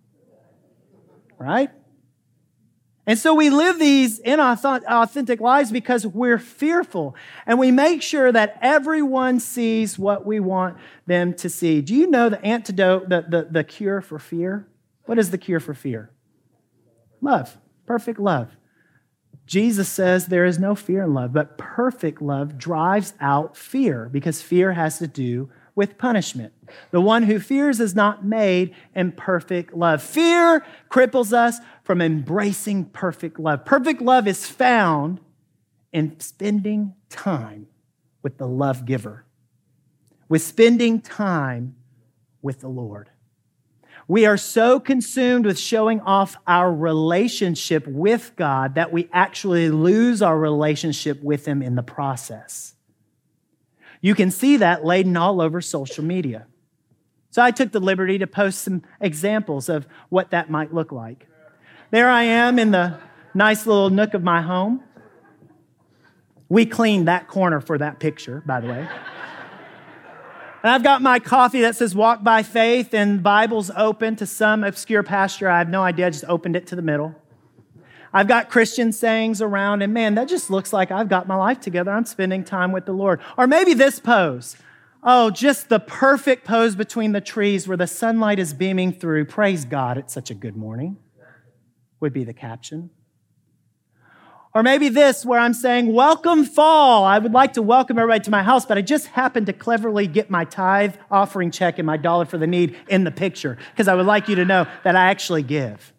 Right? 1.43 1.71
And 3.05 3.19
so 3.19 3.35
we 3.35 3.51
live 3.51 3.81
these 3.81 4.21
inauthentic 4.21 5.41
lives 5.41 5.73
because 5.73 6.07
we're 6.07 6.39
fearful 6.39 7.17
and 7.47 7.59
we 7.59 7.73
make 7.73 8.01
sure 8.01 8.31
that 8.31 8.59
everyone 8.63 9.41
sees 9.41 9.99
what 9.99 10.25
we 10.25 10.39
want 10.39 10.77
them 11.07 11.35
to 11.35 11.49
see. 11.49 11.81
Do 11.81 11.97
you 11.97 12.07
know 12.07 12.29
the 12.29 12.41
antidote, 12.45 13.09
the, 13.09 13.27
the, 13.29 13.49
the 13.51 13.65
cure 13.65 14.01
for 14.01 14.21
fear? 14.21 14.69
What 15.07 15.19
is 15.19 15.33
the 15.33 15.39
cure 15.39 15.59
for 15.59 15.75
fear? 15.75 16.11
Love, 17.21 17.59
perfect 17.87 18.21
love. 18.21 18.57
Jesus 19.47 19.89
says 19.89 20.27
there 20.27 20.45
is 20.45 20.61
no 20.61 20.77
fear 20.77 21.03
in 21.03 21.13
love, 21.13 21.33
but 21.33 21.59
perfect 21.59 22.23
love 22.23 22.57
drives 22.57 23.15
out 23.21 23.57
fear 23.57 24.09
because 24.13 24.41
fear 24.41 24.75
has 24.75 24.99
to 24.99 25.09
do 25.09 25.51
with 25.75 25.99
punishment. 25.99 26.53
The 26.91 27.01
one 27.01 27.25
who 27.25 27.39
fears 27.39 27.81
is 27.81 27.95
not 27.95 28.25
made 28.25 28.75
in 28.95 29.13
perfect 29.13 29.75
love. 29.75 30.03
Fear 30.03 30.65
cripples 30.91 31.33
us 31.33 31.59
from 31.83 32.01
embracing 32.01 32.87
perfect 32.87 33.39
love. 33.39 33.65
Perfect 33.65 34.03
love 34.03 34.29
is 34.29 34.47
found 34.47 35.21
in 35.93 36.19
spending 36.21 36.95
time 37.09 37.67
with 38.23 38.39
the 38.39 38.47
love 38.47 38.85
giver, 38.85 39.25
with 40.29 40.43
spending 40.43 41.01
time 41.01 41.75
with 42.41 42.61
the 42.61 42.69
Lord. 42.69 43.11
We 44.09 44.27
are 44.27 44.37
so 44.37 44.81
consumed 44.81 45.47
with 45.47 45.59
showing 45.59 46.01
off 46.01 46.37
our 46.47 46.73
relationship 46.73 47.87
with 47.87 48.33
God 48.37 48.75
that 48.75 48.93
we 48.93 49.09
actually 49.13 49.71
lose 49.71 50.23
our 50.23 50.39
relationship 50.39 51.23
with 51.23 51.47
Him 51.47 51.63
in 51.63 51.77
the 51.77 51.83
process. 51.83 52.72
You 54.03 54.15
can 54.15 54.31
see 54.31 54.59
that 54.59 54.85
laden 54.85 55.17
all 55.17 55.41
over 55.41 55.63
social 55.63 56.05
media. 56.05 56.47
So 57.31 57.41
I 57.41 57.51
took 57.51 57.73
the 57.73 57.81
liberty 57.81 58.19
to 58.19 58.27
post 58.27 58.61
some 58.61 58.83
examples 59.01 59.71
of 59.71 59.87
what 60.11 60.33
that 60.33 60.51
might 60.51 60.75
look 60.75 60.93
like. 60.93 61.27
There 61.91 62.11
I 62.11 62.25
am 62.25 62.59
in 62.59 62.73
the 62.73 62.99
nice 63.33 63.65
little 63.65 63.89
nook 63.89 64.13
of 64.13 64.23
my 64.23 64.43
home. 64.43 64.83
We 66.51 66.67
cleaned 66.67 67.09
that 67.09 67.29
corner 67.29 67.61
for 67.61 67.79
that 67.79 68.01
picture, 68.01 68.43
by 68.45 68.61
the 68.61 68.69
way. 68.69 68.89
And 70.63 70.71
I've 70.71 70.83
got 70.83 71.01
my 71.01 71.19
coffee 71.19 71.63
that 71.63 71.77
says 71.77 71.95
walk 71.95 72.23
by 72.23 72.43
faith 72.43 72.93
and 72.93 73.23
Bible's 73.23 73.71
open 73.77 74.17
to 74.17 74.27
some 74.27 74.63
obscure 74.63 75.03
pasture. 75.03 75.49
I 75.49 75.59
have 75.59 75.69
no 75.69 75.83
idea. 75.83 76.09
I 76.09 76.11
just 76.11 76.25
opened 76.29 76.55
it 76.55 76.67
to 76.69 76.77
the 76.77 76.83
middle. 76.83 77.15
I've 78.15 78.29
got 78.29 78.51
Christian 78.51 78.93
sayings 78.93 79.41
around, 79.41 79.83
and 79.83 79.95
man, 79.95 80.15
that 80.17 80.29
just 80.29 80.51
looks 80.51 80.73
like 80.73 80.91
I've 80.91 81.09
got 81.09 81.27
my 81.27 81.37
life 81.37 81.61
together. 81.61 81.91
I'm 81.91 82.05
spending 82.05 82.45
time 82.45 82.71
with 82.71 82.85
the 82.85 82.93
Lord. 82.93 83.21
Or 83.39 83.47
maybe 83.47 83.73
this 83.75 83.99
pose. 83.99 84.57
Oh, 85.03 85.31
just 85.31 85.69
the 85.69 85.81
perfect 85.81 86.47
pose 86.47 86.77
between 86.77 87.13
the 87.13 87.21
trees 87.21 87.67
where 87.67 87.77
the 87.77 87.87
sunlight 87.87 88.39
is 88.39 88.55
beaming 88.55 88.93
through. 88.93 89.25
Praise 89.25 89.65
God, 89.65 89.99
it's 89.99 90.13
such 90.13 90.31
a 90.31 90.35
good 90.35 90.57
morning, 90.57 90.99
would 92.01 92.13
be 92.13 92.23
the 92.23 92.35
caption. 92.35 92.91
Or 94.55 94.63
maybe 94.63 94.91
this, 94.91 95.25
where 95.25 95.41
I'm 95.41 95.55
saying, 95.55 95.93
Welcome 95.93 96.45
fall. 96.45 97.05
I 97.05 97.19
would 97.19 97.33
like 97.33 97.55
to 97.55 97.63
welcome 97.63 97.99
everybody 97.99 98.23
to 98.25 98.31
my 98.31 98.43
house, 98.43 98.67
but 98.67 98.77
I 98.77 98.83
just 98.83 99.07
happened 99.07 99.47
to 99.47 99.55
cleverly 99.55 100.07
get 100.07 100.29
my 100.31 100.45
tithe 100.45 100.95
offering 101.11 101.51
check 101.51 101.79
and 101.79 101.87
my 101.87 101.97
dollar 101.97 102.27
for 102.27 102.37
the 102.37 102.47
need 102.47 102.77
in 102.89 103.05
the 103.05 103.11
picture 103.11 103.57
because 103.73 103.89
I 103.89 103.95
would 103.95 104.07
like 104.07 104.29
you 104.29 104.37
to 104.37 104.45
know 104.45 104.67
that 104.85 104.95
I 104.95 105.07
actually 105.07 105.43
give. 105.43 105.95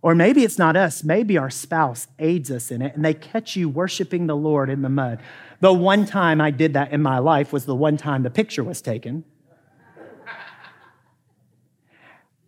Or 0.00 0.14
maybe 0.14 0.44
it's 0.44 0.58
not 0.58 0.76
us, 0.76 1.02
maybe 1.02 1.36
our 1.36 1.50
spouse 1.50 2.06
aids 2.18 2.50
us 2.50 2.70
in 2.70 2.82
it 2.82 2.94
and 2.94 3.04
they 3.04 3.14
catch 3.14 3.56
you 3.56 3.68
worshiping 3.68 4.26
the 4.26 4.36
Lord 4.36 4.70
in 4.70 4.82
the 4.82 4.88
mud. 4.88 5.20
The 5.60 5.72
one 5.72 6.06
time 6.06 6.40
I 6.40 6.52
did 6.52 6.72
that 6.74 6.92
in 6.92 7.02
my 7.02 7.18
life 7.18 7.52
was 7.52 7.64
the 7.64 7.74
one 7.74 7.96
time 7.96 8.22
the 8.22 8.30
picture 8.30 8.62
was 8.62 8.80
taken. 8.80 9.24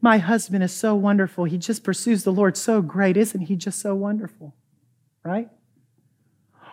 My 0.01 0.19
husband 0.19 0.63
is 0.65 0.73
so 0.73 0.95
wonderful. 0.95 1.45
He 1.45 1.59
just 1.59 1.85
pursues 1.85 2.25
the 2.25 2.33
Lord 2.33 2.57
so 2.57 2.81
great. 2.81 3.17
Isn't 3.17 3.43
he 3.43 3.57
just 3.57 3.81
so 3.81 3.95
wonderful? 3.95 4.55
Right? 5.25 5.51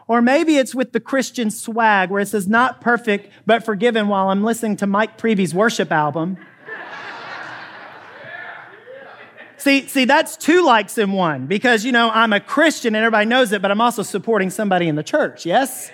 Or 0.08 0.22
maybe 0.22 0.56
it's 0.56 0.74
with 0.74 0.94
the 0.94 1.02
Christian 1.02 1.52
swag 1.52 2.10
where 2.10 2.22
it 2.22 2.28
says, 2.28 2.48
not 2.48 2.80
perfect, 2.80 3.30
but 3.46 3.66
forgiven 3.66 4.08
while 4.08 4.30
I'm 4.30 4.44
listening 4.44 4.78
to 4.78 4.88
Mike 4.88 5.18
Preeby's 5.18 5.54
worship 5.54 5.92
album. 5.92 6.38
See, 9.58 9.88
see, 9.88 10.06
that's 10.06 10.38
two 10.38 10.64
likes 10.64 10.98
in 11.00 11.12
one 11.12 11.48
because, 11.48 11.84
you 11.84 11.92
know, 11.92 12.12
I'm 12.12 12.32
a 12.32 12.40
Christian 12.40 12.96
and 12.96 13.04
everybody 13.04 13.26
knows 13.26 13.52
it, 13.52 13.62
but 13.62 13.72
I'm 13.72 13.82
also 13.82 14.04
supporting 14.04 14.52
somebody 14.52 14.88
in 14.88 14.96
the 14.96 15.04
church, 15.04 15.46
yes? 15.46 15.92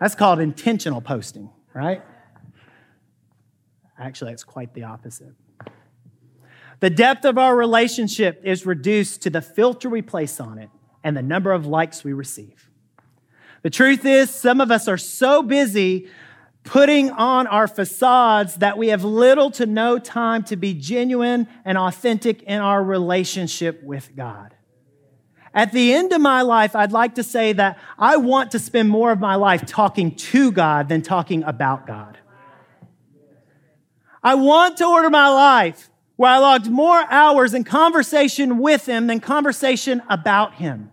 That's 0.00 0.14
called 0.14 0.40
intentional 0.40 1.02
posting, 1.02 1.50
right? 1.74 2.02
Actually, 3.98 4.32
it's 4.32 4.44
quite 4.44 4.72
the 4.72 4.84
opposite. 4.84 5.34
The 6.80 6.88
depth 6.88 7.26
of 7.26 7.36
our 7.36 7.54
relationship 7.54 8.40
is 8.42 8.64
reduced 8.64 9.20
to 9.22 9.30
the 9.30 9.42
filter 9.42 9.90
we 9.90 10.00
place 10.00 10.40
on 10.40 10.58
it 10.58 10.70
and 11.04 11.14
the 11.14 11.22
number 11.22 11.52
of 11.52 11.66
likes 11.66 12.02
we 12.02 12.14
receive. 12.14 12.70
The 13.62 13.68
truth 13.68 14.06
is, 14.06 14.30
some 14.30 14.62
of 14.62 14.70
us 14.70 14.88
are 14.88 14.96
so 14.96 15.42
busy 15.42 16.08
putting 16.64 17.10
on 17.10 17.46
our 17.46 17.66
facades 17.66 18.56
that 18.56 18.76
we 18.76 18.88
have 18.88 19.02
little 19.04 19.50
to 19.52 19.66
no 19.66 19.98
time 19.98 20.42
to 20.44 20.56
be 20.56 20.74
genuine 20.74 21.48
and 21.64 21.78
authentic 21.78 22.42
in 22.42 22.60
our 22.60 22.82
relationship 22.82 23.82
with 23.82 24.14
God. 24.14 24.54
At 25.52 25.72
the 25.72 25.94
end 25.94 26.12
of 26.12 26.20
my 26.20 26.42
life, 26.42 26.76
I'd 26.76 26.92
like 26.92 27.16
to 27.16 27.24
say 27.24 27.52
that 27.54 27.78
I 27.98 28.18
want 28.18 28.52
to 28.52 28.58
spend 28.58 28.88
more 28.88 29.10
of 29.10 29.18
my 29.18 29.34
life 29.34 29.66
talking 29.66 30.14
to 30.14 30.52
God 30.52 30.88
than 30.88 31.02
talking 31.02 31.42
about 31.42 31.86
God. 31.86 32.18
I 34.22 34.34
want 34.34 34.76
to 34.78 34.86
order 34.86 35.10
my 35.10 35.28
life 35.28 35.90
where 36.16 36.30
I 36.30 36.38
logged 36.38 36.70
more 36.70 37.00
hours 37.10 37.54
in 37.54 37.64
conversation 37.64 38.58
with 38.58 38.86
Him 38.86 39.06
than 39.06 39.20
conversation 39.20 40.02
about 40.08 40.54
Him. 40.54 40.90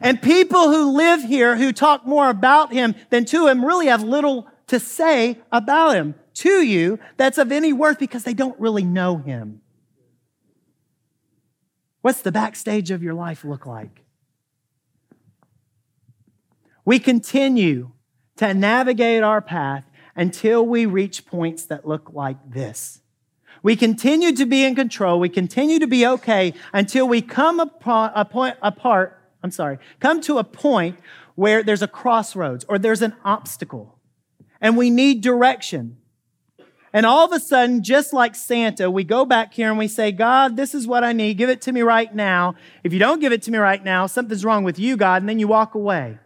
And 0.00 0.20
people 0.20 0.70
who 0.70 0.90
live 0.96 1.22
here 1.22 1.56
who 1.56 1.72
talk 1.72 2.04
more 2.04 2.28
about 2.28 2.72
Him 2.72 2.94
than 3.10 3.24
to 3.26 3.46
Him 3.46 3.64
really 3.64 3.86
have 3.86 4.02
little 4.02 4.48
to 4.66 4.80
say 4.80 5.38
about 5.52 5.96
him 5.96 6.14
to 6.34 6.62
you 6.62 6.98
that's 7.16 7.38
of 7.38 7.52
any 7.52 7.72
worth 7.72 7.98
because 7.98 8.24
they 8.24 8.34
don't 8.34 8.58
really 8.58 8.84
know 8.84 9.18
him. 9.18 9.60
What's 12.02 12.22
the 12.22 12.32
backstage 12.32 12.90
of 12.90 13.02
your 13.02 13.14
life 13.14 13.44
look 13.44 13.66
like? 13.66 14.02
We 16.84 16.98
continue 16.98 17.92
to 18.36 18.52
navigate 18.52 19.22
our 19.22 19.40
path 19.40 19.84
until 20.14 20.66
we 20.66 20.86
reach 20.86 21.24
points 21.26 21.64
that 21.66 21.86
look 21.86 22.12
like 22.12 22.36
this. 22.50 23.00
We 23.62 23.76
continue 23.76 24.32
to 24.36 24.44
be 24.44 24.64
in 24.64 24.74
control. 24.74 25.18
We 25.18 25.30
continue 25.30 25.78
to 25.78 25.86
be 25.86 26.06
okay 26.06 26.52
until 26.74 27.08
we 27.08 27.22
come 27.22 27.58
upon 27.58 28.12
a 28.14 28.24
point, 28.26 28.56
apart, 28.60 29.18
I'm 29.42 29.50
sorry, 29.50 29.78
come 30.00 30.20
to 30.22 30.36
a 30.36 30.44
point 30.44 30.98
where 31.34 31.62
there's 31.62 31.80
a 31.80 31.88
crossroads 31.88 32.66
or 32.68 32.78
there's 32.78 33.00
an 33.00 33.14
obstacle 33.24 33.93
and 34.60 34.76
we 34.76 34.90
need 34.90 35.20
direction. 35.20 35.98
And 36.92 37.04
all 37.04 37.24
of 37.24 37.32
a 37.32 37.40
sudden, 37.40 37.82
just 37.82 38.12
like 38.12 38.36
Santa, 38.36 38.88
we 38.88 39.02
go 39.02 39.24
back 39.24 39.52
here 39.52 39.68
and 39.68 39.76
we 39.76 39.88
say, 39.88 40.12
God, 40.12 40.56
this 40.56 40.76
is 40.76 40.86
what 40.86 41.02
I 41.02 41.12
need. 41.12 41.36
Give 41.36 41.50
it 41.50 41.60
to 41.62 41.72
me 41.72 41.82
right 41.82 42.14
now. 42.14 42.54
If 42.84 42.92
you 42.92 43.00
don't 43.00 43.18
give 43.18 43.32
it 43.32 43.42
to 43.42 43.50
me 43.50 43.58
right 43.58 43.82
now, 43.82 44.06
something's 44.06 44.44
wrong 44.44 44.62
with 44.62 44.78
you, 44.78 44.96
God, 44.96 45.20
and 45.20 45.28
then 45.28 45.40
you 45.40 45.48
walk 45.48 45.74
away. 45.74 46.18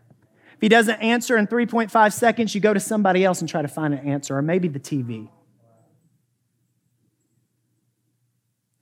If 0.54 0.60
he 0.60 0.68
doesn't 0.68 1.00
answer 1.00 1.38
in 1.38 1.46
3.5 1.46 2.12
seconds, 2.12 2.54
you 2.54 2.60
go 2.60 2.74
to 2.74 2.80
somebody 2.80 3.24
else 3.24 3.40
and 3.40 3.48
try 3.48 3.62
to 3.62 3.68
find 3.68 3.94
an 3.94 4.00
answer, 4.06 4.36
or 4.36 4.42
maybe 4.42 4.68
the 4.68 4.80
TV. 4.80 5.30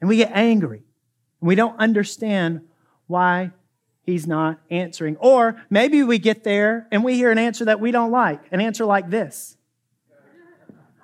And 0.00 0.08
we 0.08 0.16
get 0.16 0.32
angry. 0.34 0.82
And 1.40 1.48
we 1.48 1.54
don't 1.54 1.78
understand 1.78 2.62
why 3.06 3.52
he's 4.06 4.26
not 4.26 4.58
answering. 4.70 5.16
Or 5.16 5.60
maybe 5.68 6.02
we 6.02 6.18
get 6.18 6.44
there 6.44 6.86
and 6.90 7.04
we 7.04 7.16
hear 7.16 7.30
an 7.30 7.38
answer 7.38 7.66
that 7.66 7.80
we 7.80 7.90
don't 7.90 8.12
like, 8.12 8.40
an 8.52 8.60
answer 8.60 8.86
like 8.86 9.10
this. 9.10 9.56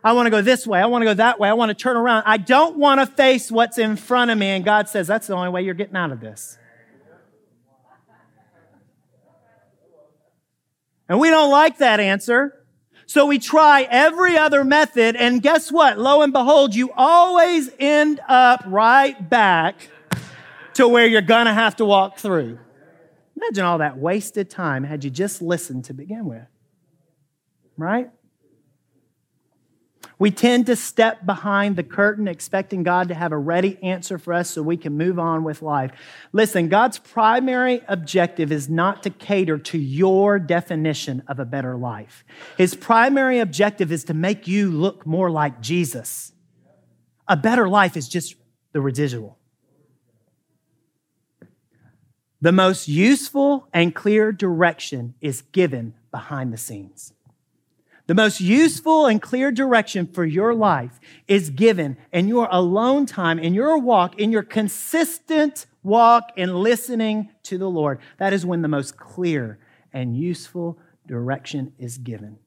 I 0.04 0.14
want 0.14 0.26
to 0.26 0.30
go 0.30 0.40
this 0.40 0.66
way. 0.66 0.80
I 0.80 0.86
want 0.86 1.02
to 1.02 1.06
go 1.06 1.14
that 1.14 1.38
way. 1.38 1.48
I 1.48 1.52
want 1.52 1.68
to 1.68 1.74
turn 1.74 1.96
around. 1.96 2.24
I 2.26 2.36
don't 2.36 2.76
want 2.76 3.00
to 3.00 3.06
face 3.06 3.52
what's 3.52 3.78
in 3.78 3.96
front 3.96 4.30
of 4.30 4.38
me. 4.38 4.46
And 4.48 4.64
God 4.64 4.88
says, 4.88 5.06
that's 5.06 5.26
the 5.26 5.34
only 5.34 5.50
way 5.50 5.62
you're 5.62 5.74
getting 5.74 5.96
out 5.96 6.10
of 6.10 6.20
this. 6.20 6.58
And 11.08 11.20
we 11.20 11.28
don't 11.28 11.50
like 11.50 11.78
that 11.78 12.00
answer. 12.00 12.58
So 13.06 13.26
we 13.26 13.38
try 13.38 13.82
every 13.82 14.36
other 14.38 14.64
method. 14.64 15.14
And 15.14 15.42
guess 15.42 15.70
what? 15.70 15.98
Lo 15.98 16.22
and 16.22 16.32
behold, 16.32 16.74
you 16.74 16.90
always 16.96 17.70
end 17.78 18.20
up 18.26 18.64
right 18.66 19.28
back 19.28 19.88
to 20.74 20.88
where 20.88 21.06
you're 21.06 21.20
going 21.20 21.46
to 21.46 21.52
have 21.52 21.76
to 21.76 21.84
walk 21.84 22.18
through. 22.18 22.58
Imagine 23.36 23.64
all 23.64 23.78
that 23.78 23.98
wasted 23.98 24.50
time 24.50 24.84
had 24.84 25.04
you 25.04 25.10
just 25.10 25.42
listened 25.42 25.84
to 25.86 25.94
begin 25.94 26.26
with. 26.26 26.46
Right? 27.76 28.10
We 30.18 30.30
tend 30.30 30.66
to 30.66 30.76
step 30.76 31.26
behind 31.26 31.74
the 31.74 31.82
curtain 31.82 32.28
expecting 32.28 32.84
God 32.84 33.08
to 33.08 33.14
have 33.14 33.32
a 33.32 33.36
ready 33.36 33.76
answer 33.82 34.18
for 34.18 34.32
us 34.32 34.50
so 34.50 34.62
we 34.62 34.76
can 34.76 34.96
move 34.96 35.18
on 35.18 35.42
with 35.42 35.62
life. 35.62 35.90
Listen, 36.32 36.68
God's 36.68 36.98
primary 36.98 37.82
objective 37.88 38.52
is 38.52 38.68
not 38.68 39.02
to 39.02 39.10
cater 39.10 39.58
to 39.58 39.78
your 39.78 40.38
definition 40.38 41.24
of 41.26 41.40
a 41.40 41.44
better 41.44 41.76
life. 41.76 42.24
His 42.56 42.76
primary 42.76 43.40
objective 43.40 43.90
is 43.90 44.04
to 44.04 44.14
make 44.14 44.46
you 44.46 44.70
look 44.70 45.04
more 45.04 45.28
like 45.28 45.60
Jesus. 45.60 46.32
A 47.26 47.36
better 47.36 47.68
life 47.68 47.96
is 47.96 48.08
just 48.08 48.36
the 48.72 48.80
residual. 48.80 49.38
The 52.42 52.50
most 52.50 52.88
useful 52.88 53.68
and 53.72 53.94
clear 53.94 54.32
direction 54.32 55.14
is 55.20 55.42
given 55.52 55.94
behind 56.10 56.52
the 56.52 56.58
scenes. 56.58 57.12
The 58.08 58.16
most 58.16 58.40
useful 58.40 59.06
and 59.06 59.22
clear 59.22 59.52
direction 59.52 60.08
for 60.08 60.24
your 60.24 60.52
life 60.52 60.98
is 61.28 61.50
given 61.50 61.96
in 62.12 62.26
your 62.26 62.48
alone 62.50 63.06
time, 63.06 63.38
in 63.38 63.54
your 63.54 63.78
walk, 63.78 64.18
in 64.18 64.32
your 64.32 64.42
consistent 64.42 65.66
walk 65.84 66.32
in 66.36 66.52
listening 66.52 67.30
to 67.44 67.58
the 67.58 67.70
Lord. 67.70 68.00
That 68.18 68.32
is 68.32 68.44
when 68.44 68.62
the 68.62 68.68
most 68.68 68.96
clear 68.96 69.60
and 69.92 70.16
useful 70.16 70.80
direction 71.06 71.72
is 71.78 71.96
given. 71.96 72.38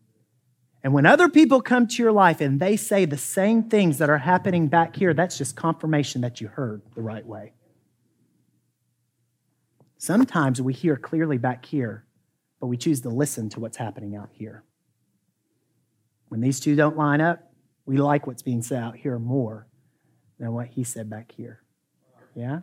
And 0.84 0.92
when 0.92 1.06
other 1.06 1.30
people 1.30 1.62
come 1.62 1.88
to 1.88 2.04
your 2.04 2.12
life 2.12 2.42
and 2.42 2.60
they 2.60 2.76
say 2.76 3.06
the 3.06 3.18
same 3.18 3.64
things 3.64 3.98
that 4.00 4.10
are 4.10 4.18
happening 4.18 4.68
back 4.68 4.98
here, 4.98 5.14
that's 5.14 5.38
just 5.38 5.56
confirmation 5.56 6.20
that 6.20 6.42
you 6.42 6.50
heard 6.50 6.82
the 6.96 7.02
right 7.02 7.26
way. 7.26 7.54
Sometimes 10.06 10.62
we 10.62 10.72
hear 10.72 10.98
clearly 10.98 11.40
back 11.40 11.66
here, 11.66 12.06
but 12.62 12.68
we 12.68 12.78
choose 12.78 13.02
to 13.02 13.10
listen 13.10 13.50
to 13.50 13.60
what's 13.60 13.78
happening 13.78 14.16
out 14.16 14.30
here. 14.32 14.64
When 16.28 16.42
these 16.42 16.60
two 16.60 16.76
don't 16.76 16.96
line 16.96 17.22
up, 17.22 17.52
we 17.88 17.98
like 17.98 18.28
what's 18.28 18.44
being 18.44 18.62
said 18.62 18.84
out 18.84 18.98
here 18.98 19.18
more 19.18 19.66
than 20.38 20.54
what 20.54 20.68
he 20.68 20.84
said 20.84 21.10
back 21.10 21.32
here. 21.32 21.64
Yeah? 22.36 22.60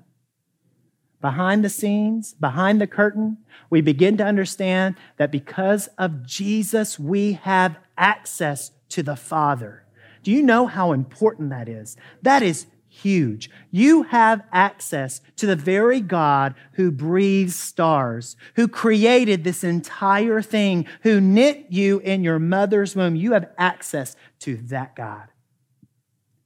Behind 1.20 1.64
the 1.64 1.68
scenes, 1.68 2.32
behind 2.32 2.80
the 2.80 2.86
curtain, 2.86 3.38
we 3.70 3.80
begin 3.80 4.16
to 4.18 4.24
understand 4.24 4.94
that 5.16 5.32
because 5.32 5.88
of 5.98 6.24
Jesus, 6.24 6.96
we 6.96 7.32
have 7.32 7.76
access 7.98 8.70
to 8.90 9.02
the 9.02 9.16
Father. 9.16 9.84
Do 10.22 10.30
you 10.30 10.44
know 10.44 10.68
how 10.68 10.92
important 10.92 11.50
that 11.50 11.68
is? 11.68 11.96
That 12.22 12.44
is 12.44 12.66
huge. 12.92 13.50
You 13.70 14.02
have 14.04 14.42
access 14.52 15.22
to 15.36 15.46
the 15.46 15.56
very 15.56 16.00
God 16.00 16.54
who 16.72 16.90
breathes 16.90 17.56
stars, 17.56 18.36
who 18.54 18.68
created 18.68 19.44
this 19.44 19.64
entire 19.64 20.42
thing, 20.42 20.86
who 21.02 21.20
knit 21.20 21.66
you 21.70 22.00
in 22.00 22.22
your 22.22 22.38
mother's 22.38 22.94
womb. 22.94 23.16
You 23.16 23.32
have 23.32 23.50
access 23.56 24.14
to 24.40 24.56
that 24.68 24.94
God. 24.94 25.28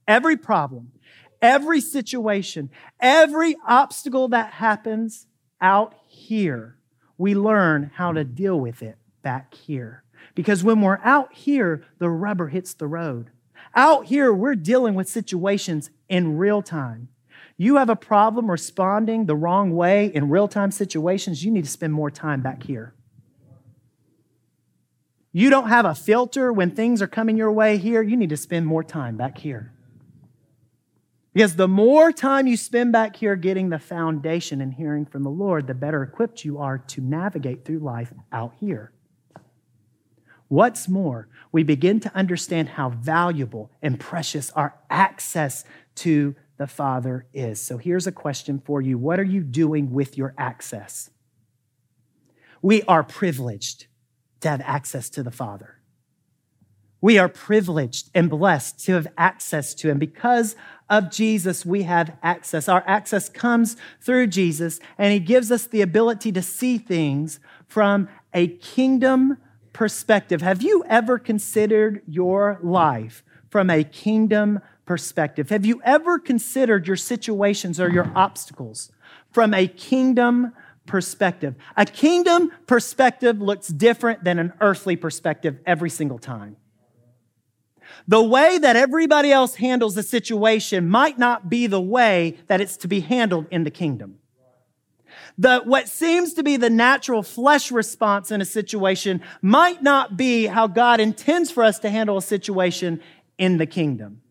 Every 0.06 0.36
problem, 0.36 0.92
every 1.42 1.80
situation, 1.80 2.70
every 3.00 3.56
obstacle 3.66 4.28
that 4.28 4.52
happens 4.52 5.26
out 5.60 5.94
here, 6.06 6.78
we 7.18 7.34
learn 7.34 7.90
how 7.94 8.12
to 8.12 8.22
deal 8.22 8.58
with 8.58 8.82
it 8.82 8.98
back 9.22 9.52
here. 9.52 10.04
Because 10.36 10.62
when 10.62 10.80
we're 10.80 11.00
out 11.02 11.32
here, 11.32 11.84
the 11.98 12.08
rubber 12.08 12.48
hits 12.48 12.72
the 12.72 12.86
road. 12.86 13.30
Out 13.74 14.06
here, 14.06 14.32
we're 14.32 14.54
dealing 14.54 14.94
with 14.94 15.08
situations 15.08 15.90
in 16.08 16.36
real 16.36 16.62
time. 16.62 17.08
You 17.56 17.76
have 17.76 17.88
a 17.88 17.96
problem 17.96 18.50
responding 18.50 19.26
the 19.26 19.36
wrong 19.36 19.74
way 19.74 20.06
in 20.06 20.28
real 20.28 20.48
time 20.48 20.70
situations, 20.70 21.44
you 21.44 21.50
need 21.50 21.64
to 21.64 21.70
spend 21.70 21.92
more 21.92 22.10
time 22.10 22.42
back 22.42 22.64
here. 22.64 22.94
You 25.32 25.50
don't 25.50 25.68
have 25.68 25.84
a 25.84 25.94
filter 25.94 26.52
when 26.52 26.70
things 26.70 27.02
are 27.02 27.06
coming 27.06 27.36
your 27.36 27.52
way 27.52 27.76
here, 27.78 28.02
you 28.02 28.16
need 28.16 28.30
to 28.30 28.36
spend 28.36 28.66
more 28.66 28.82
time 28.82 29.16
back 29.16 29.38
here. 29.38 29.72
Because 31.34 31.56
the 31.56 31.68
more 31.68 32.12
time 32.12 32.46
you 32.46 32.56
spend 32.56 32.92
back 32.92 33.16
here 33.16 33.36
getting 33.36 33.68
the 33.68 33.78
foundation 33.78 34.62
and 34.62 34.72
hearing 34.72 35.04
from 35.04 35.22
the 35.22 35.30
Lord, 35.30 35.66
the 35.66 35.74
better 35.74 36.02
equipped 36.02 36.46
you 36.46 36.56
are 36.56 36.78
to 36.78 37.02
navigate 37.02 37.66
through 37.66 37.80
life 37.80 38.14
out 38.32 38.54
here. 38.58 38.92
What's 40.48 40.88
more, 40.88 41.28
we 41.52 41.62
begin 41.62 42.00
to 42.00 42.16
understand 42.16 42.70
how 42.70 42.88
valuable 42.88 43.70
and 43.82 44.00
precious 44.00 44.50
our 44.52 44.76
access 44.88 45.64
to 45.96 46.34
the 46.58 46.66
Father 46.66 47.26
is. 47.32 47.60
So 47.60 47.78
here's 47.78 48.06
a 48.06 48.12
question 48.12 48.62
for 48.64 48.80
you 48.80 48.98
What 48.98 49.20
are 49.20 49.24
you 49.24 49.42
doing 49.42 49.92
with 49.92 50.16
your 50.16 50.34
access? 50.38 51.10
We 52.62 52.82
are 52.84 53.02
privileged 53.02 53.86
to 54.40 54.48
have 54.50 54.60
access 54.62 55.10
to 55.10 55.22
the 55.22 55.30
Father. 55.30 55.76
We 57.00 57.18
are 57.18 57.28
privileged 57.28 58.10
and 58.14 58.30
blessed 58.30 58.84
to 58.86 58.92
have 58.92 59.06
access 59.18 59.74
to 59.74 59.90
Him. 59.90 59.98
Because 59.98 60.56
of 60.88 61.10
Jesus, 61.10 61.64
we 61.66 61.82
have 61.82 62.16
access. 62.22 62.68
Our 62.68 62.82
access 62.86 63.28
comes 63.28 63.76
through 64.00 64.28
Jesus, 64.28 64.80
and 64.96 65.12
He 65.12 65.20
gives 65.20 65.52
us 65.52 65.66
the 65.66 65.82
ability 65.82 66.32
to 66.32 66.42
see 66.42 66.78
things 66.78 67.38
from 67.66 68.08
a 68.32 68.48
kingdom 68.48 69.38
perspective. 69.72 70.40
Have 70.40 70.62
you 70.62 70.84
ever 70.88 71.18
considered 71.18 72.02
your 72.08 72.58
life 72.62 73.22
from 73.50 73.68
a 73.68 73.84
kingdom 73.84 74.60
perspective? 74.86 75.50
Have 75.50 75.66
you 75.66 75.82
ever 75.84 76.18
considered 76.18 76.86
your 76.86 76.96
situations 76.96 77.78
or 77.78 77.90
your 77.90 78.10
obstacles 78.14 78.90
from 79.30 79.52
a 79.52 79.66
kingdom 79.66 80.52
perspective? 80.86 81.56
A 81.76 81.84
kingdom 81.84 82.52
perspective 82.66 83.40
looks 83.40 83.68
different 83.68 84.24
than 84.24 84.38
an 84.38 84.52
earthly 84.60 84.96
perspective 84.96 85.58
every 85.66 85.90
single 85.90 86.18
time. 86.18 86.56
The 88.08 88.22
way 88.22 88.58
that 88.58 88.76
everybody 88.76 89.32
else 89.32 89.56
handles 89.56 89.96
a 89.96 90.02
situation 90.02 90.88
might 90.88 91.18
not 91.18 91.48
be 91.48 91.66
the 91.66 91.80
way 91.80 92.38
that 92.46 92.60
it's 92.60 92.76
to 92.78 92.88
be 92.88 93.00
handled 93.00 93.46
in 93.50 93.64
the 93.64 93.70
kingdom. 93.70 94.18
The, 95.38 95.60
what 95.60 95.88
seems 95.88 96.34
to 96.34 96.42
be 96.42 96.56
the 96.56 96.70
natural 96.70 97.22
flesh 97.22 97.70
response 97.70 98.30
in 98.30 98.40
a 98.40 98.44
situation 98.44 99.20
might 99.42 99.82
not 99.82 100.16
be 100.16 100.46
how 100.46 100.66
God 100.66 100.98
intends 100.98 101.50
for 101.50 101.62
us 101.62 101.78
to 101.80 101.90
handle 101.90 102.16
a 102.16 102.22
situation 102.22 103.00
in 103.38 103.58
the 103.58 103.66
kingdom. 103.66 104.22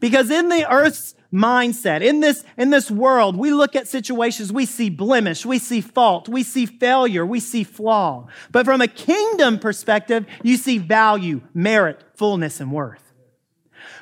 Because 0.00 0.30
in 0.30 0.48
the 0.48 0.70
earth's 0.70 1.14
mindset, 1.32 2.02
in 2.02 2.20
this, 2.20 2.44
in 2.56 2.70
this 2.70 2.90
world, 2.90 3.36
we 3.36 3.52
look 3.52 3.76
at 3.76 3.86
situations, 3.86 4.52
we 4.52 4.64
see 4.64 4.90
blemish, 4.90 5.44
we 5.44 5.58
see 5.58 5.80
fault, 5.80 6.28
we 6.28 6.42
see 6.42 6.66
failure, 6.66 7.24
we 7.26 7.40
see 7.40 7.64
flaw. 7.64 8.26
But 8.50 8.64
from 8.64 8.80
a 8.80 8.88
kingdom 8.88 9.58
perspective, 9.58 10.26
you 10.42 10.56
see 10.56 10.78
value, 10.78 11.42
merit, 11.52 12.02
fullness, 12.14 12.60
and 12.60 12.72
worth. 12.72 13.12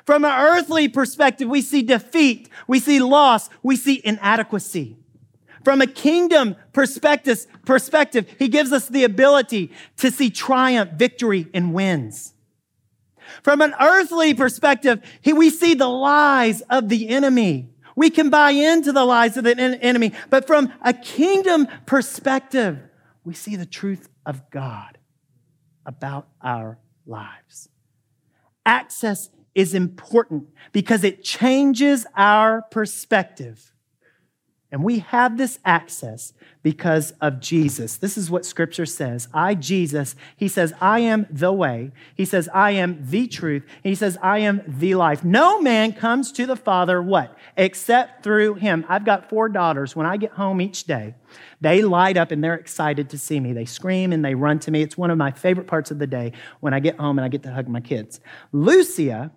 From 0.04 0.24
an 0.24 0.30
earthly 0.30 0.88
perspective, 0.88 1.48
we 1.48 1.62
see 1.62 1.82
defeat, 1.82 2.48
we 2.68 2.78
see 2.78 3.00
loss, 3.00 3.50
we 3.62 3.74
see 3.76 4.00
inadequacy. 4.04 4.96
From 5.64 5.82
a 5.82 5.86
kingdom 5.88 6.54
perspective, 6.72 7.44
perspective, 7.64 8.32
he 8.38 8.46
gives 8.46 8.70
us 8.72 8.86
the 8.86 9.02
ability 9.02 9.72
to 9.96 10.12
see 10.12 10.30
triumph, 10.30 10.92
victory, 10.92 11.48
and 11.52 11.74
wins. 11.74 12.34
From 13.42 13.60
an 13.60 13.74
earthly 13.80 14.34
perspective, 14.34 15.02
we 15.24 15.50
see 15.50 15.74
the 15.74 15.88
lies 15.88 16.62
of 16.62 16.88
the 16.88 17.08
enemy. 17.08 17.70
We 17.94 18.10
can 18.10 18.30
buy 18.30 18.50
into 18.50 18.92
the 18.92 19.04
lies 19.04 19.36
of 19.36 19.44
the 19.44 19.58
enemy. 19.58 20.12
But 20.28 20.46
from 20.46 20.72
a 20.82 20.92
kingdom 20.92 21.66
perspective, 21.86 22.78
we 23.24 23.34
see 23.34 23.56
the 23.56 23.66
truth 23.66 24.08
of 24.24 24.50
God 24.50 24.98
about 25.84 26.28
our 26.42 26.78
lives. 27.06 27.68
Access 28.64 29.30
is 29.54 29.74
important 29.74 30.48
because 30.72 31.04
it 31.04 31.24
changes 31.24 32.06
our 32.14 32.62
perspective 32.70 33.72
And 34.72 34.82
we 34.82 34.98
have 34.98 35.38
this 35.38 35.60
access 35.64 36.32
because 36.62 37.12
of 37.20 37.38
Jesus. 37.38 37.96
This 37.96 38.18
is 38.18 38.28
what 38.28 38.44
scripture 38.44 38.84
says. 38.84 39.28
I, 39.32 39.54
Jesus, 39.54 40.16
he 40.36 40.48
says, 40.48 40.74
I 40.80 40.98
am 41.00 41.26
the 41.30 41.52
way. 41.52 41.92
He 42.16 42.24
says, 42.24 42.48
I 42.52 42.72
am 42.72 42.98
the 43.08 43.28
truth. 43.28 43.62
He 43.84 43.94
says, 43.94 44.18
I 44.20 44.38
am 44.40 44.62
the 44.66 44.96
life. 44.96 45.22
No 45.22 45.60
man 45.60 45.92
comes 45.92 46.32
to 46.32 46.46
the 46.46 46.56
Father, 46.56 47.00
what? 47.00 47.38
Except 47.56 48.24
through 48.24 48.54
him. 48.54 48.84
I've 48.88 49.04
got 49.04 49.30
four 49.30 49.48
daughters. 49.48 49.94
When 49.94 50.04
I 50.06 50.16
get 50.16 50.32
home 50.32 50.60
each 50.60 50.82
day, 50.84 51.14
they 51.60 51.82
light 51.82 52.16
up 52.16 52.32
and 52.32 52.42
they're 52.42 52.54
excited 52.54 53.10
to 53.10 53.18
see 53.18 53.38
me. 53.38 53.52
They 53.52 53.66
scream 53.66 54.12
and 54.12 54.24
they 54.24 54.34
run 54.34 54.58
to 54.60 54.72
me. 54.72 54.82
It's 54.82 54.98
one 54.98 55.12
of 55.12 55.18
my 55.18 55.30
favorite 55.30 55.68
parts 55.68 55.92
of 55.92 56.00
the 56.00 56.08
day 56.08 56.32
when 56.58 56.74
I 56.74 56.80
get 56.80 56.98
home 56.98 57.18
and 57.18 57.24
I 57.24 57.28
get 57.28 57.44
to 57.44 57.52
hug 57.52 57.68
my 57.68 57.80
kids. 57.80 58.18
Lucia, 58.50 59.30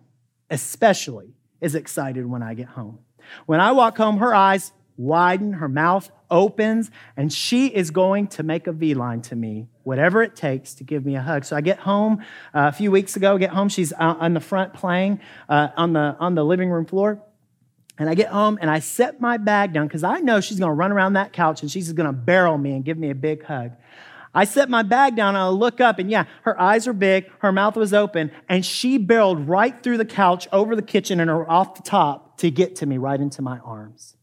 especially, 0.49 1.35
is 1.61 1.75
excited 1.75 2.25
when 2.25 2.41
I 2.41 2.55
get 2.55 2.69
home. 2.69 2.99
When 3.45 3.59
I 3.59 3.71
walk 3.73 3.97
home, 3.97 4.17
her 4.17 4.33
eyes 4.33 4.71
widen, 4.99 5.53
her 5.53 5.69
mouth 5.69 6.11
opens, 6.29 6.91
and 7.15 7.31
she 7.31 7.67
is 7.67 7.89
going 7.89 8.27
to 8.27 8.43
make 8.43 8.67
a 8.67 8.71
V 8.73 8.93
line 8.93 9.21
to 9.21 9.35
me, 9.35 9.67
whatever 9.83 10.21
it 10.21 10.35
takes 10.35 10.75
to 10.75 10.83
give 10.83 11.05
me 11.05 11.15
a 11.15 11.21
hug. 11.21 11.45
So 11.45 11.55
I 11.55 11.61
get 11.61 11.79
home 11.79 12.19
uh, 12.53 12.67
a 12.67 12.71
few 12.73 12.91
weeks 12.91 13.15
ago, 13.15 13.37
get 13.37 13.49
home, 13.51 13.69
she's 13.69 13.93
on 13.93 14.33
the 14.33 14.41
front 14.41 14.73
playing 14.73 15.21
uh, 15.47 15.69
on, 15.77 15.93
the, 15.93 16.17
on 16.19 16.35
the 16.35 16.43
living 16.43 16.69
room 16.69 16.85
floor. 16.85 17.23
And 17.97 18.09
I 18.09 18.13
get 18.13 18.29
home 18.29 18.59
and 18.61 18.69
I 18.69 18.79
set 18.79 19.19
my 19.19 19.37
bag 19.37 19.73
down 19.73 19.87
because 19.87 20.03
I 20.03 20.19
know 20.19 20.41
she's 20.41 20.59
going 20.59 20.69
to 20.69 20.75
run 20.75 20.91
around 20.91 21.13
that 21.13 21.33
couch 21.33 21.61
and 21.61 21.71
she's 21.71 21.91
going 21.91 22.07
to 22.07 22.13
barrel 22.13 22.57
me 22.57 22.73
and 22.73 22.83
give 22.83 22.97
me 22.97 23.09
a 23.09 23.15
big 23.15 23.43
hug. 23.43 23.71
I 24.33 24.43
set 24.43 24.69
my 24.69 24.83
bag 24.83 25.15
down 25.15 25.29
and 25.29 25.43
I 25.43 25.47
look 25.47 25.81
up, 25.81 25.97
and 25.97 26.11
yeah, 26.11 26.25
her 26.43 26.59
eyes 26.61 26.87
are 26.87 26.93
big, 26.93 27.31
her 27.39 27.51
mouth 27.51 27.75
was 27.75 27.95
open, 27.95 28.29
and 28.47 28.63
she 28.63 28.99
barreled 28.99 29.49
right 29.49 29.81
through 29.81 29.97
the 29.97 30.05
couch, 30.05 30.47
over 30.51 30.75
the 30.75 30.83
kitchen, 30.83 31.19
and 31.19 31.31
off 31.31 31.73
the 31.73 31.81
top 31.81 32.37
to 32.37 32.51
get 32.51 32.75
to 32.75 32.85
me 32.85 32.99
right 32.99 33.19
into 33.19 33.41
my 33.41 33.57
arms. 33.59 34.15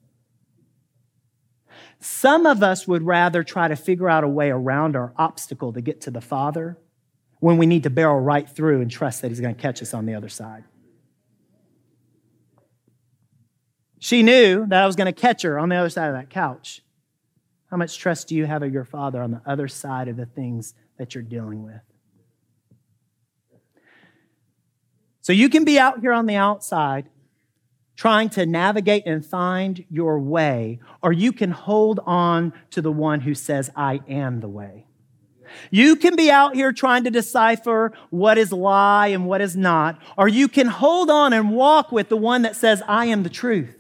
Some 2.01 2.47
of 2.47 2.63
us 2.63 2.87
would 2.87 3.03
rather 3.03 3.43
try 3.43 3.69
to 3.69 3.77
figure 3.77 4.09
out 4.09 4.25
a 4.25 4.29
way 4.29 4.51
around 4.51 4.97
our 4.97 5.13
obstacle 5.17 5.73
to 5.73 5.81
get 5.81 6.01
to 6.03 6.11
the 6.11 6.21
Father 6.21 6.79
when 7.41 7.57
we 7.57 7.67
need 7.67 7.83
to 7.85 7.91
barrel 7.91 8.21
right 8.21 8.49
through 8.49 8.81
and 8.81 8.91
trust 8.91 9.23
that 9.23 9.29
He's 9.29 9.41
going 9.41 9.55
to 9.55 9.61
catch 9.61 9.83
us 9.83 9.95
on 9.95 10.07
the 10.07 10.15
other 10.15 10.29
side. 10.29 10.65
She 13.99 14.23
knew 14.23 14.67
that 14.67 14.83
I 14.83 14.87
was 14.87 14.95
going 14.95 15.13
to 15.13 15.21
catch 15.21 15.43
her 15.43 15.59
on 15.59 15.69
the 15.69 15.77
other 15.77 15.89
side 15.89 16.09
of 16.09 16.15
that 16.15 16.31
couch. 16.31 16.83
How 17.71 17.77
much 17.77 17.99
trust 17.99 18.29
do 18.29 18.37
you 18.37 18.47
have 18.47 18.63
of 18.63 18.73
your 18.73 18.85
Father 18.85 19.23
on 19.23 19.31
the 19.31 19.43
other 19.47 19.69
side 19.69 20.09
of 20.09 20.17
the 20.17 20.27
things 20.27 20.75
that 20.99 21.15
you're 21.15 21.25
dealing 21.25 21.65
with? 21.65 21.81
So 25.23 25.33
you 25.33 25.49
can 25.49 25.65
be 25.65 25.77
out 25.77 26.01
here 26.01 26.13
on 26.13 26.27
the 26.27 26.37
outside 26.37 27.09
trying 27.97 28.29
to 28.31 28.47
navigate 28.47 29.05
and 29.07 29.25
find 29.25 29.85
your 29.91 30.19
way, 30.19 30.79
or 31.03 31.13
you 31.13 31.33
can 31.33 31.51
hold 31.51 31.99
on 32.05 32.53
to 32.71 32.83
the 32.83 32.93
one 32.93 33.21
who 33.21 33.35
says, 33.35 33.71
I 33.75 34.01
am 34.09 34.41
the 34.41 34.49
way. 34.49 34.87
You 35.71 35.97
can 35.97 36.17
be 36.17 36.31
out 36.31 36.55
here 36.55 36.73
trying 36.73 37.05
to 37.05 37.11
decipher 37.11 37.93
what 38.11 38.37
is 38.37 38.53
lie 38.53 39.09
and 39.09 39.27
what 39.27 39.41
is 39.41 39.57
not, 39.57 40.01
or 40.19 40.29
you 40.29 40.49
can 40.49 40.67
hold 40.67 41.09
on 41.09 41.33
and 41.33 41.53
walk 41.53 41.93
with 41.93 42.09
the 42.09 42.17
one 42.17 42.43
that 42.43 42.57
says, 42.57 42.83
I 42.87 43.07
am 43.07 43.23
the 43.23 43.31
truth. 43.31 43.75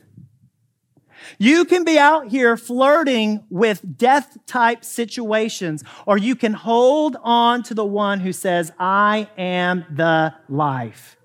You 1.38 1.64
can 1.64 1.85
be 1.85 1.98
out 1.98 2.29
here 2.29 2.57
flirting 2.57 3.44
with 3.50 3.98
death 3.98 4.38
type 4.46 4.85
situations, 4.85 5.83
or 6.07 6.16
you 6.16 6.37
can 6.37 6.52
hold 6.52 7.16
on 7.22 7.62
to 7.64 7.74
the 7.74 7.85
one 7.85 8.20
who 8.20 8.33
says, 8.33 8.72
I 8.79 9.29
am 9.37 9.85
the 9.90 10.35
life. 10.48 11.16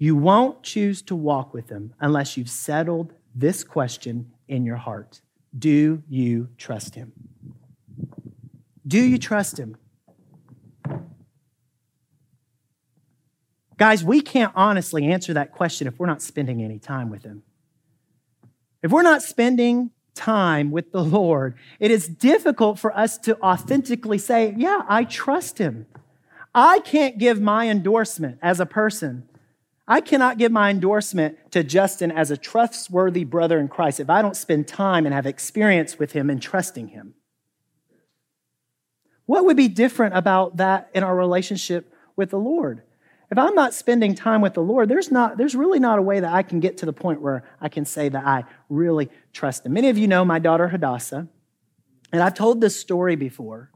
You 0.00 0.16
won't 0.16 0.62
choose 0.62 1.02
to 1.02 1.14
walk 1.14 1.52
with 1.52 1.68
him 1.68 1.92
unless 2.00 2.38
you've 2.38 2.48
settled 2.48 3.12
this 3.34 3.62
question 3.62 4.32
in 4.48 4.64
your 4.64 4.76
heart 4.76 5.20
Do 5.56 6.02
you 6.08 6.48
trust 6.56 6.94
him? 6.94 7.12
Do 8.86 8.98
you 8.98 9.18
trust 9.18 9.58
him? 9.58 9.76
Guys, 13.76 14.02
we 14.02 14.22
can't 14.22 14.52
honestly 14.56 15.04
answer 15.06 15.34
that 15.34 15.52
question 15.52 15.86
if 15.86 15.98
we're 15.98 16.06
not 16.06 16.22
spending 16.22 16.62
any 16.62 16.78
time 16.78 17.10
with 17.10 17.22
him. 17.22 17.42
If 18.82 18.90
we're 18.90 19.02
not 19.02 19.22
spending 19.22 19.90
time 20.14 20.70
with 20.70 20.92
the 20.92 21.04
Lord, 21.04 21.56
it 21.78 21.90
is 21.90 22.08
difficult 22.08 22.78
for 22.78 22.96
us 22.96 23.18
to 23.18 23.38
authentically 23.42 24.18
say, 24.18 24.54
Yeah, 24.56 24.80
I 24.88 25.04
trust 25.04 25.58
him. 25.58 25.84
I 26.54 26.78
can't 26.80 27.18
give 27.18 27.38
my 27.38 27.68
endorsement 27.68 28.38
as 28.40 28.60
a 28.60 28.66
person 28.66 29.28
I 29.90 30.00
cannot 30.00 30.38
give 30.38 30.52
my 30.52 30.70
endorsement 30.70 31.50
to 31.50 31.64
Justin 31.64 32.12
as 32.12 32.30
a 32.30 32.36
trustworthy 32.36 33.24
brother 33.24 33.58
in 33.58 33.66
Christ 33.66 33.98
if 33.98 34.08
I 34.08 34.22
don't 34.22 34.36
spend 34.36 34.68
time 34.68 35.04
and 35.04 35.12
have 35.12 35.26
experience 35.26 35.98
with 35.98 36.12
him 36.12 36.30
and 36.30 36.40
trusting 36.40 36.88
him. 36.88 37.14
What 39.26 39.44
would 39.44 39.56
be 39.56 39.66
different 39.66 40.16
about 40.16 40.58
that 40.58 40.90
in 40.94 41.02
our 41.02 41.16
relationship 41.16 41.92
with 42.14 42.30
the 42.30 42.38
Lord? 42.38 42.82
If 43.32 43.38
I'm 43.38 43.56
not 43.56 43.74
spending 43.74 44.14
time 44.14 44.40
with 44.40 44.54
the 44.54 44.62
Lord, 44.62 44.88
there's, 44.88 45.10
not, 45.10 45.36
there's 45.38 45.56
really 45.56 45.80
not 45.80 45.98
a 45.98 46.02
way 46.02 46.20
that 46.20 46.32
I 46.32 46.44
can 46.44 46.60
get 46.60 46.78
to 46.78 46.86
the 46.86 46.92
point 46.92 47.20
where 47.20 47.42
I 47.60 47.68
can 47.68 47.84
say 47.84 48.08
that 48.08 48.24
I 48.24 48.44
really 48.68 49.10
trust 49.32 49.66
Him. 49.66 49.72
Many 49.72 49.88
of 49.88 49.98
you 49.98 50.06
know 50.06 50.24
my 50.24 50.38
daughter 50.38 50.68
Hadassah, 50.68 51.26
and 52.12 52.22
I've 52.22 52.34
told 52.34 52.60
this 52.60 52.78
story 52.78 53.16
before. 53.16 53.69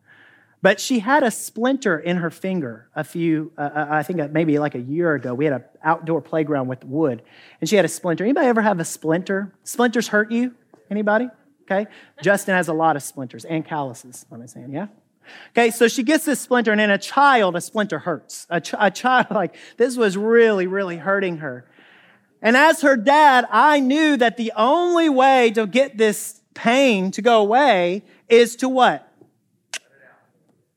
But 0.65 0.81
she 0.81 1.01
had 1.01 1.23
a 1.23 1.31
splinter 1.31 1.99
in 1.99 2.17
her 2.17 2.31
finger 2.31 2.89
a 2.97 3.05
few, 3.05 3.53
uh, 3.59 3.61
uh 3.61 3.87
I 3.91 4.03
think 4.03 4.33
maybe 4.33 4.59
like 4.59 4.75
a 4.75 4.81
year 4.81 5.15
ago. 5.15 5.35
We 5.35 5.45
had 5.45 5.53
an 5.53 5.65
outdoor 5.83 6.23
playground 6.23 6.69
with 6.69 6.83
wood, 6.85 7.21
and 7.61 7.69
she 7.69 7.77
had 7.77 7.85
a 7.85 7.89
splinter. 7.89 8.25
Anybody 8.25 8.47
ever 8.47 8.63
have 8.63 8.81
a 8.81 8.85
splinter? 8.87 9.53
Splinters 9.65 10.09
hurt 10.09 10.33
you? 10.33 10.55
Anybody? 10.91 11.29
Okay. 11.65 11.87
Justin 12.23 12.55
has 12.55 12.69
a 12.69 12.73
lot 12.73 12.97
of 12.97 13.03
splinters 13.03 13.45
and 13.45 13.63
calluses, 13.63 14.25
am 14.33 14.41
I 14.41 14.47
saying? 14.47 14.73
Yeah? 14.73 14.87
Okay, 15.51 15.71
so 15.71 15.87
she 15.87 16.03
gets 16.03 16.25
this 16.25 16.41
splinter, 16.41 16.73
and 16.73 16.81
in 16.81 16.91
a 16.91 16.97
child, 16.97 17.57
a 17.57 17.61
splinter 17.61 17.99
hurts. 17.99 18.47
A, 18.49 18.59
ch- 18.59 18.75
a 18.79 18.91
child, 18.91 19.27
like, 19.33 19.55
this 19.77 19.99
was 19.99 20.17
really, 20.17 20.67
really 20.67 20.97
hurting 20.97 21.39
her. 21.39 21.67
And 22.41 22.57
as 22.57 22.81
her 22.81 22.97
dad, 22.97 23.47
I 23.51 23.81
knew 23.81 24.17
that 24.17 24.39
the 24.39 24.51
only 24.57 25.11
way 25.11 25.51
to 25.51 25.67
get 25.67 25.99
this 25.99 26.41
pain 26.55 27.11
to 27.11 27.21
go 27.21 27.43
away 27.43 28.03
is 28.31 28.57
to 28.57 28.69
what? 28.71 29.11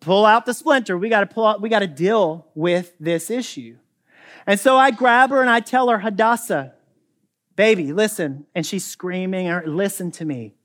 Pull 0.07 0.25
out 0.25 0.45
the 0.45 0.53
splinter. 0.53 0.97
We 0.97 1.09
got 1.09 1.19
to 1.19 1.25
pull 1.25 1.45
out, 1.45 1.61
we 1.61 1.67
got 1.67 1.79
to 1.79 1.87
deal 1.87 2.47
with 2.55 2.93
this 2.97 3.29
issue. 3.29 3.75
And 4.45 4.57
so 4.57 4.77
I 4.77 4.89
grab 4.89 5.31
her 5.31 5.41
and 5.41 5.49
I 5.49 5.59
tell 5.59 5.89
her, 5.89 5.99
Hadassah, 5.99 6.73
baby, 7.57 7.91
listen. 7.91 8.45
And 8.55 8.65
she's 8.65 8.85
screaming, 8.85 9.51
listen 9.65 10.11
to 10.11 10.23
me. 10.23 10.55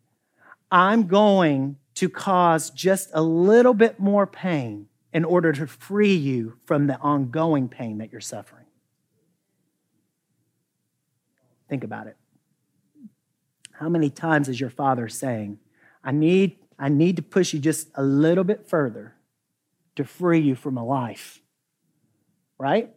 I'm 0.70 1.08
going 1.08 1.76
to 1.96 2.08
cause 2.08 2.70
just 2.70 3.10
a 3.14 3.20
little 3.20 3.74
bit 3.74 3.98
more 3.98 4.28
pain 4.28 4.86
in 5.12 5.24
order 5.24 5.52
to 5.52 5.66
free 5.66 6.14
you 6.14 6.56
from 6.64 6.86
the 6.86 6.96
ongoing 7.00 7.68
pain 7.68 7.98
that 7.98 8.12
you're 8.12 8.20
suffering. 8.20 8.66
Think 11.68 11.82
about 11.82 12.06
it. 12.06 12.16
How 13.72 13.88
many 13.88 14.08
times 14.08 14.48
is 14.48 14.60
your 14.60 14.70
father 14.70 15.08
saying, 15.08 15.58
I 16.04 16.12
need, 16.12 16.58
I 16.78 16.88
need 16.88 17.16
to 17.16 17.22
push 17.22 17.52
you 17.52 17.58
just 17.58 17.88
a 17.96 18.04
little 18.04 18.44
bit 18.44 18.68
further 18.68 19.16
to 19.96 20.04
free 20.04 20.40
you 20.40 20.54
from 20.54 20.76
a 20.76 20.84
life. 20.84 21.40
Right? 22.58 22.92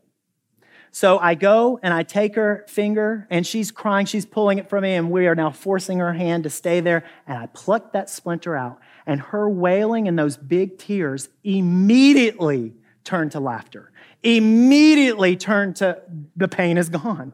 So 0.92 1.20
I 1.20 1.36
go 1.36 1.78
and 1.84 1.94
I 1.94 2.04
take 2.04 2.36
her 2.36 2.64
finger, 2.70 3.28
and 3.30 3.46
she's 3.46 3.70
crying, 3.70 4.06
she's 4.06 4.26
pulling 4.26 4.60
it 4.60 4.70
from 4.70 4.84
me, 4.84 4.94
and 4.94 5.12
we 5.12 5.28
are 5.28 5.36
now 5.36 5.52
forcing 5.52 6.00
her 6.00 6.14
hand 6.14 6.46
to 6.46 6.50
stay 6.50 6.80
there. 6.80 7.04
And 7.28 7.38
I 7.38 7.48
pluck 7.48 7.92
that 7.92 8.10
splinter 8.10 8.56
out, 8.56 8.80
and 9.06 9.20
her 9.20 9.50
wailing 9.50 10.08
and 10.08 10.18
those 10.18 10.38
big 10.38 10.78
tears 10.78 11.28
immediately 11.44 12.76
turn 13.04 13.30
to 13.32 13.42
laughter, 13.42 13.92
immediately 14.24 15.36
turn 15.36 15.74
to 15.76 16.02
the 16.36 16.48
pain 16.48 16.78
is 16.78 16.88
gone. 16.88 17.34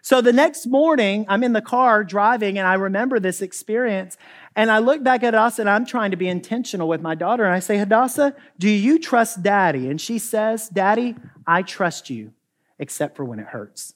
So 0.00 0.20
the 0.20 0.32
next 0.32 0.66
morning, 0.66 1.26
I'm 1.28 1.42
in 1.42 1.54
the 1.54 1.60
car 1.60 2.04
driving, 2.04 2.56
and 2.56 2.68
I 2.68 2.74
remember 2.74 3.18
this 3.18 3.42
experience. 3.42 4.16
And 4.56 4.70
I 4.70 4.78
look 4.78 5.02
back 5.02 5.22
at 5.22 5.34
us, 5.34 5.58
and 5.58 5.68
I'm 5.68 5.84
trying 5.84 6.12
to 6.12 6.16
be 6.16 6.28
intentional 6.28 6.88
with 6.88 7.02
my 7.02 7.14
daughter. 7.14 7.44
And 7.44 7.52
I 7.52 7.58
say, 7.58 7.76
Hadassah, 7.76 8.34
do 8.58 8.70
you 8.70 8.98
trust 8.98 9.42
daddy? 9.42 9.90
And 9.90 10.00
she 10.00 10.18
says, 10.18 10.70
Daddy, 10.70 11.14
I 11.46 11.60
trust 11.60 12.08
you, 12.08 12.32
except 12.78 13.16
for 13.16 13.24
when 13.24 13.38
it 13.38 13.48
hurts. 13.48 13.92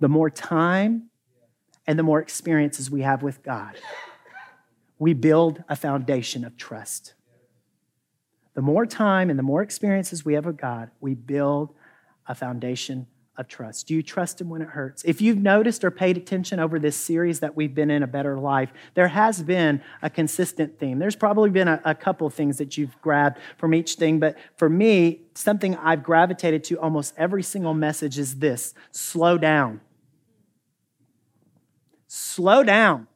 the 0.00 0.08
more 0.08 0.30
time 0.30 1.10
and 1.86 1.98
the 1.98 2.02
more 2.02 2.20
experiences 2.20 2.90
we 2.90 3.02
have 3.02 3.22
with 3.22 3.42
God, 3.42 3.76
we 4.98 5.12
build 5.14 5.62
a 5.68 5.76
foundation 5.76 6.44
of 6.44 6.56
trust. 6.56 7.14
The 8.54 8.62
more 8.62 8.86
time 8.86 9.30
and 9.30 9.38
the 9.38 9.44
more 9.44 9.62
experiences 9.62 10.24
we 10.24 10.34
have 10.34 10.46
with 10.46 10.56
God, 10.56 10.90
we 11.00 11.14
build 11.14 11.74
a 12.26 12.34
foundation 12.34 13.06
of 13.38 13.46
trust? 13.46 13.86
Do 13.86 13.94
you 13.94 14.02
trust 14.02 14.40
Him 14.40 14.50
when 14.50 14.60
it 14.60 14.68
hurts? 14.68 15.04
If 15.04 15.20
you've 15.20 15.38
noticed 15.38 15.84
or 15.84 15.90
paid 15.90 16.16
attention 16.16 16.58
over 16.58 16.78
this 16.78 16.96
series 16.96 17.40
that 17.40 17.56
we've 17.56 17.74
been 17.74 17.90
in, 17.90 18.02
A 18.02 18.06
Better 18.06 18.38
Life, 18.38 18.72
there 18.94 19.08
has 19.08 19.42
been 19.42 19.80
a 20.02 20.10
consistent 20.10 20.78
theme. 20.78 20.98
There's 20.98 21.16
probably 21.16 21.50
been 21.50 21.68
a, 21.68 21.80
a 21.84 21.94
couple 21.94 22.28
things 22.30 22.58
that 22.58 22.76
you've 22.76 23.00
grabbed 23.00 23.38
from 23.56 23.72
each 23.72 23.94
thing, 23.94 24.18
but 24.18 24.36
for 24.56 24.68
me, 24.68 25.22
something 25.34 25.76
I've 25.76 26.02
gravitated 26.02 26.64
to 26.64 26.80
almost 26.80 27.14
every 27.16 27.44
single 27.44 27.74
message 27.74 28.18
is 28.18 28.40
this 28.40 28.74
slow 28.90 29.38
down. 29.38 29.80
Slow 32.08 32.64
down. 32.64 33.06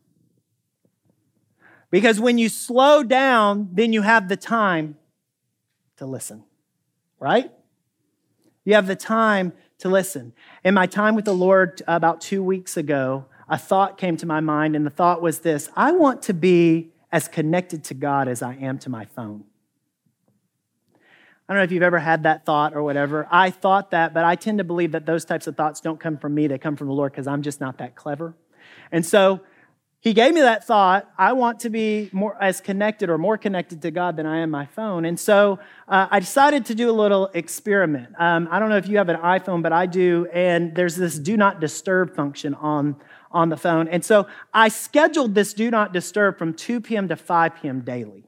Because 1.90 2.20
when 2.20 2.38
you 2.38 2.48
slow 2.48 3.02
down, 3.02 3.70
then 3.72 3.92
you 3.92 4.02
have 4.02 4.28
the 4.28 4.36
time 4.36 4.96
to 5.96 6.06
listen, 6.06 6.44
right? 7.18 7.50
You 8.64 8.74
have 8.74 8.86
the 8.86 8.96
time 8.96 9.52
to 9.82 9.88
listen. 9.88 10.32
In 10.64 10.74
my 10.74 10.86
time 10.86 11.14
with 11.14 11.24
the 11.24 11.34
Lord 11.34 11.82
about 11.86 12.20
two 12.20 12.42
weeks 12.42 12.76
ago, 12.76 13.26
a 13.48 13.58
thought 13.58 13.98
came 13.98 14.16
to 14.16 14.26
my 14.26 14.40
mind, 14.40 14.74
and 14.74 14.86
the 14.86 14.90
thought 14.90 15.20
was 15.20 15.40
this 15.40 15.68
I 15.76 15.92
want 15.92 16.22
to 16.22 16.34
be 16.34 16.92
as 17.10 17.28
connected 17.28 17.84
to 17.84 17.94
God 17.94 18.26
as 18.28 18.42
I 18.42 18.54
am 18.54 18.78
to 18.80 18.90
my 18.90 19.04
phone. 19.04 19.44
I 21.48 21.54
don't 21.54 21.58
know 21.58 21.64
if 21.64 21.72
you've 21.72 21.82
ever 21.82 21.98
had 21.98 22.22
that 22.22 22.46
thought 22.46 22.74
or 22.74 22.82
whatever. 22.82 23.28
I 23.30 23.50
thought 23.50 23.90
that, 23.90 24.14
but 24.14 24.24
I 24.24 24.36
tend 24.36 24.58
to 24.58 24.64
believe 24.64 24.92
that 24.92 25.04
those 25.04 25.24
types 25.24 25.46
of 25.46 25.56
thoughts 25.56 25.80
don't 25.80 26.00
come 26.00 26.16
from 26.16 26.34
me, 26.34 26.46
they 26.46 26.58
come 26.58 26.76
from 26.76 26.86
the 26.86 26.94
Lord 26.94 27.12
because 27.12 27.26
I'm 27.26 27.42
just 27.42 27.60
not 27.60 27.78
that 27.78 27.96
clever. 27.96 28.34
And 28.90 29.04
so 29.04 29.40
he 30.02 30.12
gave 30.12 30.34
me 30.34 30.40
that 30.40 30.66
thought 30.66 31.08
i 31.16 31.32
want 31.32 31.60
to 31.60 31.70
be 31.70 32.10
more 32.12 32.36
as 32.42 32.60
connected 32.60 33.08
or 33.08 33.16
more 33.16 33.38
connected 33.38 33.80
to 33.80 33.90
god 33.90 34.16
than 34.16 34.26
i 34.26 34.38
am 34.38 34.50
my 34.50 34.66
phone. 34.66 35.04
And 35.06 35.18
so 35.18 35.58
uh, 35.88 36.08
i 36.10 36.20
decided 36.20 36.66
to 36.66 36.74
do 36.74 36.90
a 36.90 36.92
little 36.92 37.30
experiment. 37.32 38.08
Um, 38.18 38.48
i 38.50 38.58
don't 38.58 38.68
know 38.68 38.76
if 38.76 38.88
you 38.88 38.98
have 38.98 39.08
an 39.08 39.16
iphone 39.16 39.62
but 39.62 39.72
i 39.72 39.86
do 39.86 40.26
and 40.32 40.74
there's 40.74 40.96
this 40.96 41.18
do 41.18 41.36
not 41.36 41.60
disturb 41.60 42.14
function 42.14 42.54
on 42.54 42.96
on 43.30 43.48
the 43.48 43.56
phone. 43.56 43.88
And 43.88 44.04
so 44.04 44.26
i 44.52 44.68
scheduled 44.68 45.34
this 45.34 45.54
do 45.54 45.70
not 45.70 45.92
disturb 45.92 46.36
from 46.36 46.52
2 46.52 46.80
p.m 46.80 47.08
to 47.08 47.16
5 47.16 47.56
p.m 47.62 47.80
daily 47.80 48.24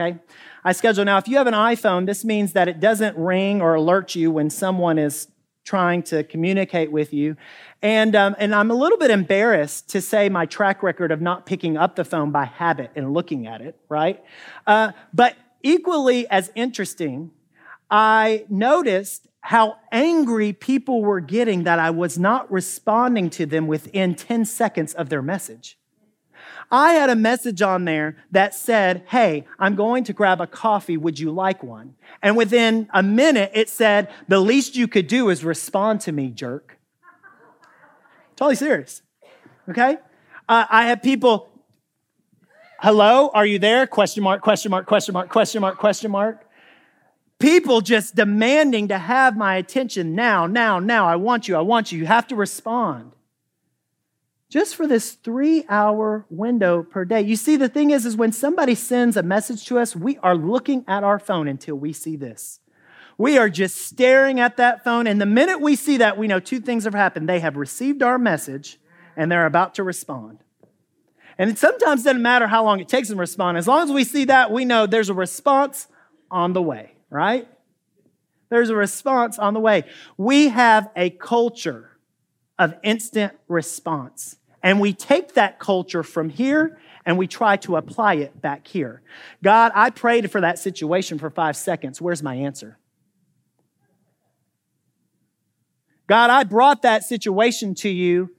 okay? 0.00 0.18
I 0.64 0.72
schedule 0.72 1.04
now 1.04 1.18
if 1.18 1.26
you 1.26 1.36
have 1.36 1.48
an 1.48 1.54
iphone 1.54 2.06
this 2.06 2.24
means 2.24 2.52
that 2.52 2.68
it 2.68 2.78
doesn't 2.78 3.16
ring 3.18 3.60
or 3.60 3.74
alert 3.74 4.14
you 4.14 4.30
when 4.30 4.50
someone 4.50 4.98
is 4.98 5.26
trying 5.68 6.02
to 6.02 6.24
communicate 6.24 6.90
with 6.90 7.12
you. 7.12 7.36
And, 7.82 8.16
um, 8.16 8.34
and 8.38 8.54
I'm 8.54 8.70
a 8.70 8.74
little 8.74 8.96
bit 8.96 9.10
embarrassed 9.10 9.90
to 9.90 10.00
say 10.00 10.30
my 10.30 10.46
track 10.46 10.82
record 10.82 11.12
of 11.12 11.20
not 11.20 11.44
picking 11.44 11.76
up 11.76 11.94
the 11.94 12.06
phone 12.06 12.30
by 12.30 12.46
habit 12.46 12.90
and 12.96 13.12
looking 13.12 13.46
at 13.46 13.60
it, 13.60 13.78
right? 13.90 14.24
Uh, 14.66 14.92
but 15.12 15.36
equally 15.62 16.26
as 16.30 16.50
interesting, 16.54 17.32
I 17.90 18.46
noticed 18.48 19.28
how 19.42 19.76
angry 19.92 20.54
people 20.54 21.02
were 21.02 21.20
getting 21.20 21.64
that 21.64 21.78
I 21.78 21.90
was 21.90 22.18
not 22.18 22.50
responding 22.50 23.28
to 23.30 23.44
them 23.44 23.66
within 23.66 24.14
10 24.14 24.46
seconds 24.46 24.94
of 24.94 25.10
their 25.10 25.22
message. 25.22 25.76
I 26.70 26.92
had 26.92 27.08
a 27.08 27.16
message 27.16 27.62
on 27.62 27.84
there 27.84 28.16
that 28.30 28.54
said, 28.54 29.04
Hey, 29.08 29.46
I'm 29.58 29.74
going 29.74 30.04
to 30.04 30.12
grab 30.12 30.40
a 30.40 30.46
coffee. 30.46 30.96
Would 30.96 31.18
you 31.18 31.30
like 31.30 31.62
one? 31.62 31.94
And 32.22 32.36
within 32.36 32.88
a 32.92 33.02
minute, 33.02 33.52
it 33.54 33.68
said, 33.68 34.10
The 34.28 34.40
least 34.40 34.76
you 34.76 34.86
could 34.86 35.06
do 35.06 35.30
is 35.30 35.44
respond 35.44 36.02
to 36.02 36.12
me, 36.12 36.28
jerk. 36.30 36.78
Totally 38.36 38.56
serious. 38.56 39.02
Okay? 39.68 39.96
Uh, 40.48 40.64
I 40.70 40.86
have 40.86 41.02
people, 41.02 41.48
hello, 42.80 43.30
are 43.34 43.44
you 43.44 43.58
there? 43.58 43.86
Question 43.86 44.22
mark, 44.22 44.42
question 44.42 44.70
mark, 44.70 44.86
question 44.86 45.12
mark, 45.12 45.28
question 45.28 45.60
mark, 45.60 45.78
question 45.78 46.10
mark. 46.10 46.44
People 47.38 47.80
just 47.80 48.14
demanding 48.14 48.88
to 48.88 48.98
have 48.98 49.36
my 49.36 49.56
attention 49.56 50.14
now, 50.14 50.46
now, 50.46 50.78
now. 50.78 51.06
I 51.06 51.16
want 51.16 51.48
you, 51.48 51.56
I 51.56 51.60
want 51.60 51.92
you. 51.92 51.98
You 51.98 52.06
have 52.06 52.26
to 52.28 52.36
respond 52.36 53.12
just 54.48 54.76
for 54.76 54.86
this 54.86 55.12
three 55.12 55.64
hour 55.68 56.24
window 56.30 56.82
per 56.82 57.04
day. 57.04 57.20
You 57.20 57.36
see, 57.36 57.56
the 57.56 57.68
thing 57.68 57.90
is, 57.90 58.06
is 58.06 58.16
when 58.16 58.32
somebody 58.32 58.74
sends 58.74 59.16
a 59.16 59.22
message 59.22 59.66
to 59.66 59.78
us, 59.78 59.94
we 59.94 60.18
are 60.18 60.36
looking 60.36 60.84
at 60.88 61.04
our 61.04 61.18
phone 61.18 61.48
until 61.48 61.76
we 61.76 61.92
see 61.92 62.16
this. 62.16 62.60
We 63.18 63.36
are 63.36 63.50
just 63.50 63.76
staring 63.76 64.40
at 64.40 64.56
that 64.58 64.84
phone. 64.84 65.06
And 65.06 65.20
the 65.20 65.26
minute 65.26 65.60
we 65.60 65.76
see 65.76 65.98
that, 65.98 66.16
we 66.16 66.28
know 66.28 66.40
two 66.40 66.60
things 66.60 66.84
have 66.84 66.94
happened. 66.94 67.28
They 67.28 67.40
have 67.40 67.56
received 67.56 68.02
our 68.02 68.18
message 68.18 68.78
and 69.16 69.30
they're 69.30 69.46
about 69.46 69.74
to 69.74 69.82
respond. 69.82 70.38
And 71.36 71.50
it 71.50 71.58
sometimes 71.58 72.04
doesn't 72.04 72.22
matter 72.22 72.46
how 72.46 72.64
long 72.64 72.80
it 72.80 72.88
takes 72.88 73.08
them 73.08 73.18
to 73.18 73.20
respond. 73.20 73.58
As 73.58 73.68
long 73.68 73.82
as 73.82 73.92
we 73.92 74.04
see 74.04 74.24
that, 74.26 74.50
we 74.50 74.64
know 74.64 74.86
there's 74.86 75.08
a 75.08 75.14
response 75.14 75.88
on 76.30 76.52
the 76.52 76.62
way, 76.62 76.92
right? 77.10 77.48
There's 78.48 78.70
a 78.70 78.76
response 78.76 79.38
on 79.38 79.54
the 79.54 79.60
way. 79.60 79.84
We 80.16 80.48
have 80.48 80.88
a 80.96 81.10
culture 81.10 81.98
of 82.58 82.74
instant 82.82 83.34
response. 83.46 84.37
And 84.62 84.80
we 84.80 84.92
take 84.92 85.34
that 85.34 85.58
culture 85.58 86.02
from 86.02 86.30
here 86.30 86.78
and 87.04 87.16
we 87.16 87.26
try 87.26 87.56
to 87.58 87.76
apply 87.76 88.14
it 88.14 88.40
back 88.40 88.66
here. 88.66 89.02
God, 89.42 89.72
I 89.74 89.90
prayed 89.90 90.30
for 90.30 90.40
that 90.40 90.58
situation 90.58 91.18
for 91.18 91.30
five 91.30 91.56
seconds. 91.56 92.00
Where's 92.00 92.22
my 92.22 92.34
answer? 92.34 92.78
God, 96.08 96.30
I 96.30 96.44
brought 96.44 96.82
that 96.82 97.04
situation 97.04 97.74
to 97.76 97.88
you 97.88 98.34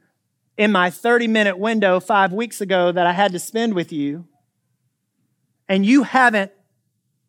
in 0.58 0.72
my 0.72 0.90
30 0.90 1.28
minute 1.28 1.58
window 1.58 2.00
five 2.00 2.34
weeks 2.34 2.60
ago 2.60 2.92
that 2.92 3.06
I 3.06 3.14
had 3.14 3.32
to 3.32 3.40
spend 3.40 3.76
with 3.76 3.94
you, 3.94 4.28
and 5.70 5.86
you 5.86 6.04
haven't 6.04 6.52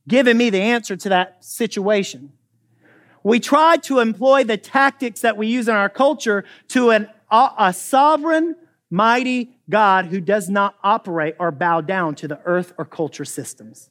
given 0.09 0.37
me 0.37 0.51
the 0.51 0.61
answer 0.61 0.97
to 0.97 1.09
that 1.11 1.45
situation. 1.45 2.33
We 3.23 3.39
try 3.39 3.77
to 3.77 4.01
employ 4.01 4.45
the 4.45 4.57
tactics 4.57 5.21
that 5.21 5.37
we 5.37 5.47
use 5.47 5.69
in 5.69 5.75
our 5.75 5.91
culture 5.91 6.45
to 6.69 6.91
an, 6.91 7.09
a, 7.31 7.51
a 7.59 7.73
sovereign, 7.73 8.57
mighty 8.91 9.57
God 9.69 10.07
who 10.07 10.21
does 10.21 10.49
not 10.51 10.75
operate 10.83 11.37
or 11.39 11.51
bow 11.53 11.81
down 11.81 12.15
to 12.17 12.29
the 12.29 12.41
earth 12.45 12.73
or 12.77 12.85
culture 12.85 13.25
systems. 13.25 13.91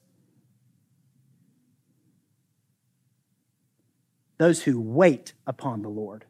Those 4.37 4.63
who 4.63 4.79
wait 4.79 5.33
upon 5.47 5.81
the 5.81 5.89
Lord, 5.89 6.25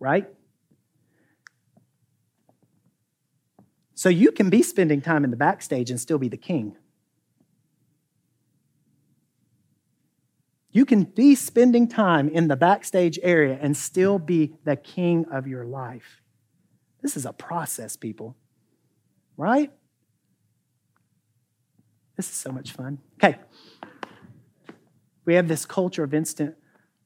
right? 0.00 0.26
So 3.94 4.10
you 4.10 4.30
can 4.30 4.50
be 4.50 4.62
spending 4.62 5.00
time 5.00 5.24
in 5.24 5.30
the 5.30 5.36
backstage 5.36 5.90
and 5.90 5.98
still 5.98 6.18
be 6.18 6.28
the 6.28 6.36
king. 6.36 6.76
You 10.70 10.84
can 10.84 11.04
be 11.04 11.34
spending 11.34 11.88
time 11.88 12.28
in 12.28 12.48
the 12.48 12.56
backstage 12.56 13.18
area 13.22 13.58
and 13.58 13.74
still 13.74 14.18
be 14.18 14.56
the 14.64 14.76
king 14.76 15.24
of 15.32 15.46
your 15.46 15.64
life. 15.64 16.20
This 17.06 17.16
is 17.16 17.24
a 17.24 17.32
process, 17.32 17.94
people, 17.94 18.36
right? 19.36 19.70
This 22.16 22.28
is 22.28 22.34
so 22.34 22.50
much 22.50 22.72
fun. 22.72 22.98
Okay. 23.22 23.38
We 25.24 25.34
have 25.34 25.46
this 25.46 25.64
culture 25.64 26.02
of 26.02 26.12
instant 26.12 26.56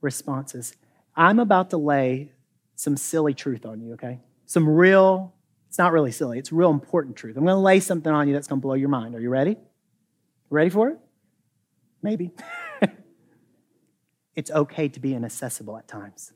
responses. 0.00 0.74
I'm 1.14 1.38
about 1.38 1.68
to 1.68 1.76
lay 1.76 2.32
some 2.76 2.96
silly 2.96 3.34
truth 3.34 3.66
on 3.66 3.82
you, 3.82 3.92
okay? 3.92 4.20
Some 4.46 4.66
real, 4.66 5.34
it's 5.68 5.76
not 5.76 5.92
really 5.92 6.12
silly, 6.12 6.38
it's 6.38 6.50
real 6.50 6.70
important 6.70 7.14
truth. 7.16 7.36
I'm 7.36 7.44
to 7.44 7.54
lay 7.56 7.78
something 7.78 8.10
on 8.10 8.26
you 8.26 8.32
that's 8.32 8.48
to 8.58 8.62
blow 8.62 8.76
your 8.76 8.88
mind. 8.88 9.14
Are 9.14 9.20
you 9.20 9.28
ready? 9.28 9.58
Ready 10.48 10.70
for 10.70 10.88
it? 10.88 10.98
Maybe. 12.00 12.30
it's 14.34 14.50
okay 14.50 14.88
to 14.88 14.98
be 14.98 15.12
inaccessible 15.12 15.76
at 15.76 15.88
times. 15.88 16.32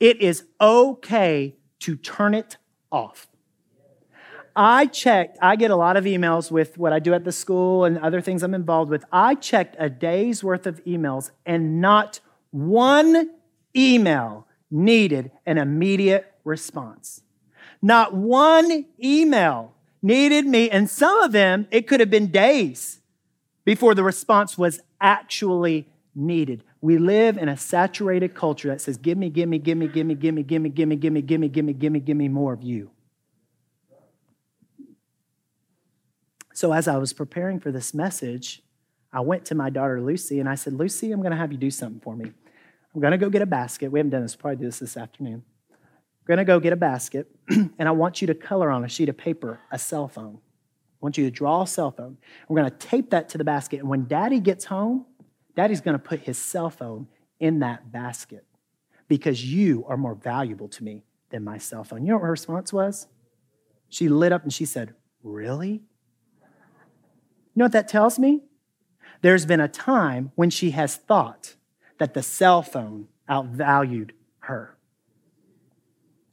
It 0.00 0.20
is 0.20 0.44
okay 0.60 1.56
to 1.80 1.96
turn 1.96 2.34
it 2.34 2.56
off. 2.90 3.28
I 4.56 4.86
checked, 4.86 5.38
I 5.40 5.56
get 5.56 5.70
a 5.70 5.76
lot 5.76 5.96
of 5.96 6.04
emails 6.04 6.50
with 6.50 6.76
what 6.76 6.92
I 6.92 6.98
do 6.98 7.14
at 7.14 7.24
the 7.24 7.32
school 7.32 7.84
and 7.84 7.98
other 7.98 8.20
things 8.20 8.42
I'm 8.42 8.54
involved 8.54 8.90
with. 8.90 9.04
I 9.12 9.34
checked 9.36 9.76
a 9.78 9.88
day's 9.88 10.42
worth 10.42 10.66
of 10.66 10.84
emails, 10.84 11.30
and 11.46 11.80
not 11.80 12.20
one 12.50 13.30
email 13.76 14.46
needed 14.70 15.30
an 15.46 15.58
immediate 15.58 16.32
response. 16.44 17.22
Not 17.80 18.14
one 18.14 18.86
email 19.02 19.74
needed 20.02 20.46
me, 20.46 20.68
and 20.68 20.90
some 20.90 21.20
of 21.20 21.32
them, 21.32 21.68
it 21.70 21.86
could 21.86 22.00
have 22.00 22.10
been 22.10 22.26
days 22.28 23.00
before 23.64 23.94
the 23.94 24.02
response 24.02 24.58
was 24.58 24.80
actually 25.00 25.88
needed. 26.14 26.64
We 26.80 26.98
live 26.98 27.38
in 27.38 27.48
a 27.48 27.56
saturated 27.56 28.34
culture 28.34 28.68
that 28.68 28.80
says, 28.80 28.96
Give 28.96 29.16
me, 29.16 29.30
give 29.30 29.48
me, 29.48 29.58
give 29.58 29.78
me, 29.78 29.88
give 29.88 30.06
me, 30.06 30.14
give 30.14 30.34
me, 30.34 30.42
give 30.42 30.62
me, 30.62 30.68
give 30.70 30.88
me, 30.88 30.96
give 30.96 31.12
me, 31.12 31.20
give 31.22 31.40
me, 31.40 31.48
give 31.48 31.64
me, 31.64 31.72
give 31.72 31.92
me, 31.92 32.00
give 32.00 32.16
me 32.16 32.28
more 32.28 32.52
of 32.52 32.62
you. 32.62 32.90
So 36.52 36.72
as 36.72 36.88
I 36.88 36.98
was 36.98 37.12
preparing 37.12 37.60
for 37.60 37.72
this 37.72 37.94
message, 37.94 38.62
I 39.12 39.20
went 39.20 39.44
to 39.46 39.54
my 39.54 39.70
daughter 39.70 40.00
Lucy 40.00 40.40
and 40.40 40.48
I 40.48 40.54
said, 40.54 40.74
Lucy, 40.74 41.10
I'm 41.10 41.20
going 41.20 41.32
to 41.32 41.36
have 41.36 41.52
you 41.52 41.58
do 41.58 41.70
something 41.70 42.00
for 42.00 42.14
me. 42.14 42.32
I'm 42.94 43.00
going 43.00 43.12
to 43.12 43.18
go 43.18 43.30
get 43.30 43.42
a 43.42 43.46
basket. 43.46 43.90
We 43.90 43.98
haven't 43.98 44.10
done 44.10 44.22
this, 44.22 44.36
probably 44.36 44.56
do 44.56 44.64
this 44.66 44.80
this 44.80 44.96
afternoon. 44.96 45.42
I'm 45.70 46.26
going 46.26 46.38
to 46.38 46.44
go 46.44 46.60
get 46.60 46.72
a 46.72 46.76
basket, 46.76 47.28
and 47.48 47.88
I 47.88 47.92
want 47.92 48.20
you 48.20 48.26
to 48.26 48.34
color 48.34 48.70
on 48.70 48.84
a 48.84 48.88
sheet 48.88 49.08
of 49.08 49.16
paper 49.16 49.60
a 49.70 49.78
cell 49.78 50.06
phone. 50.06 50.38
I 50.42 50.98
want 51.00 51.16
you 51.16 51.24
to 51.24 51.30
draw 51.30 51.62
a 51.62 51.66
cell 51.66 51.92
phone. 51.92 52.18
We're 52.48 52.60
going 52.60 52.70
to 52.70 52.76
tape 52.76 53.10
that 53.10 53.30
to 53.30 53.38
the 53.38 53.44
basket. 53.44 53.80
And 53.80 53.88
when 53.88 54.06
daddy 54.06 54.38
gets 54.38 54.66
home, 54.66 55.06
Daddy's 55.54 55.80
going 55.80 55.94
to 55.94 55.98
put 55.98 56.20
his 56.20 56.38
cell 56.38 56.70
phone 56.70 57.08
in 57.38 57.60
that 57.60 57.90
basket 57.92 58.44
because 59.08 59.44
you 59.44 59.84
are 59.88 59.96
more 59.96 60.14
valuable 60.14 60.68
to 60.68 60.84
me 60.84 61.04
than 61.30 61.44
my 61.44 61.58
cell 61.58 61.84
phone. 61.84 62.02
You 62.02 62.12
know 62.12 62.16
what 62.16 62.24
her 62.24 62.30
response 62.30 62.72
was? 62.72 63.06
She 63.88 64.08
lit 64.08 64.32
up 64.32 64.42
and 64.42 64.52
she 64.52 64.64
said, 64.64 64.94
Really? 65.22 65.82
You 67.54 67.56
know 67.56 67.64
what 67.64 67.72
that 67.72 67.88
tells 67.88 68.18
me? 68.18 68.42
There's 69.22 69.44
been 69.44 69.60
a 69.60 69.68
time 69.68 70.32
when 70.34 70.48
she 70.50 70.70
has 70.70 70.96
thought 70.96 71.56
that 71.98 72.14
the 72.14 72.22
cell 72.22 72.62
phone 72.62 73.08
outvalued 73.28 74.12
her. 74.40 74.78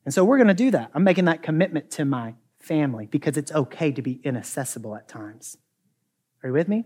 And 0.05 0.13
so 0.13 0.23
we're 0.23 0.37
going 0.37 0.47
to 0.47 0.53
do 0.53 0.71
that. 0.71 0.91
I'm 0.93 1.03
making 1.03 1.25
that 1.25 1.43
commitment 1.43 1.91
to 1.91 2.05
my 2.05 2.35
family 2.59 3.07
because 3.07 3.35
it's 3.35 3.51
okay 3.51 3.91
to 3.91 4.01
be 4.01 4.21
inaccessible 4.23 4.95
at 4.95 5.09
times. 5.09 5.57
Are 6.43 6.47
you 6.47 6.53
with 6.53 6.69
me? 6.69 6.85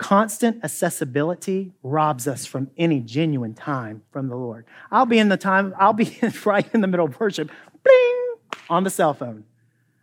Constant 0.00 0.64
accessibility 0.64 1.74
robs 1.82 2.26
us 2.26 2.46
from 2.46 2.70
any 2.78 3.00
genuine 3.00 3.52
time 3.52 4.02
from 4.10 4.28
the 4.28 4.34
Lord. 4.34 4.64
I'll 4.90 5.04
be 5.04 5.18
in 5.18 5.28
the 5.28 5.36
time, 5.36 5.74
I'll 5.78 5.92
be 5.92 6.18
right 6.46 6.66
in 6.72 6.80
the 6.80 6.86
middle 6.86 7.04
of 7.04 7.20
worship, 7.20 7.50
bling, 7.84 8.60
on 8.70 8.82
the 8.82 8.88
cell 8.88 9.12
phone. 9.12 9.44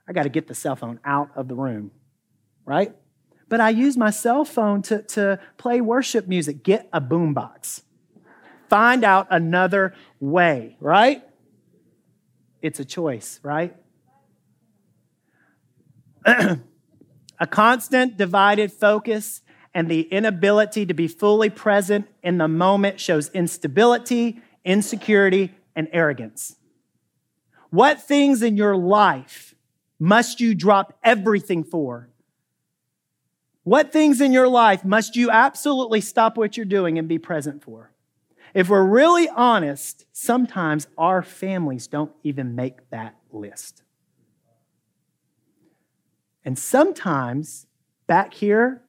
I 0.08 0.14
got 0.14 0.24
to 0.24 0.30
get 0.30 0.46
the 0.46 0.54
cell 0.54 0.76
phone 0.76 1.00
out 1.04 1.32
of 1.36 1.48
the 1.48 1.56
room, 1.56 1.90
right? 2.64 2.96
But 3.50 3.60
I 3.60 3.72
use 3.72 3.98
my 3.98 4.12
cell 4.12 4.46
phone 4.46 4.84
to, 4.84 5.02
to 5.02 5.40
play 5.58 5.82
worship 5.82 6.28
music. 6.28 6.62
Get 6.62 6.88
a 6.94 7.02
boombox. 7.02 7.82
Find 8.70 9.04
out 9.04 9.26
another 9.32 9.96
way, 10.20 10.78
right? 10.80 11.24
It's 12.62 12.80
a 12.80 12.86
choice, 12.86 13.40
right? 13.42 13.76
a 16.28 17.48
constant 17.50 18.16
divided 18.16 18.72
focus 18.72 19.42
and 19.78 19.92
the 19.92 20.02
inability 20.02 20.88
to 20.88 20.94
be 20.96 21.08
fully 21.08 21.52
present 21.52 22.08
in 22.24 22.40
the 22.40 22.48
moment 22.48 23.00
shows 23.00 23.30
instability, 23.30 24.42
insecurity, 24.66 25.54
and 25.76 25.88
arrogance. 25.94 26.56
What 27.70 28.02
things 28.02 28.42
in 28.42 28.58
your 28.58 28.76
life 28.76 29.54
must 30.00 30.42
you 30.42 30.56
drop 30.56 30.98
everything 31.04 31.64
for? 31.64 32.10
What 33.66 33.94
things 33.94 34.20
in 34.20 34.32
your 34.32 34.48
life 34.48 34.84
must 34.84 35.16
you 35.16 35.30
absolutely 35.30 36.02
stop 36.02 36.38
what 36.38 36.58
you're 36.58 36.66
doing 36.66 36.98
and 36.98 37.08
be 37.08 37.20
present 37.20 37.64
for? 37.64 37.92
If 38.56 38.70
we're 38.70 38.84
really 38.84 39.30
honest, 39.30 40.08
sometimes 40.12 40.88
our 40.98 41.22
families 41.22 41.86
don't 41.86 42.14
even 42.24 42.56
make 42.56 42.90
that 42.90 43.16
list. 43.32 43.84
And 46.44 46.58
sometimes 46.58 47.68
back 48.08 48.34
here 48.34 48.82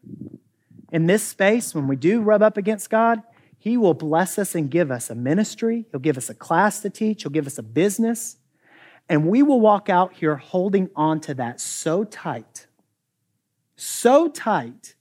in 0.93 1.07
this 1.07 1.23
space, 1.23 1.75
when 1.75 1.87
we 1.87 1.97
do 1.97 2.21
rub 2.21 2.43
up 2.43 2.57
against 2.57 2.91
God, 2.91 3.23
He 3.59 3.77
will 3.77 3.95
bless 3.95 4.39
us 4.39 4.55
and 4.55 4.71
give 4.71 4.91
us 4.91 5.11
a 5.11 5.15
ministry. 5.15 5.87
He'll 5.91 6.01
give 6.01 6.17
us 6.17 6.31
a 6.31 6.35
class 6.35 6.81
to 6.81 6.91
teach. 6.91 7.23
He'll 7.23 7.33
give 7.33 7.47
us 7.47 7.59
a 7.59 7.63
business. 7.63 8.37
And 9.09 9.27
we 9.27 9.43
will 9.43 9.61
walk 9.61 9.89
out 9.89 10.15
here 10.15 10.37
holding 10.37 10.91
on 10.95 11.21
to 11.21 11.35
that 11.35 11.61
so 11.61 12.05
tight, 12.05 12.67
so 13.77 14.29
tight, 14.29 14.95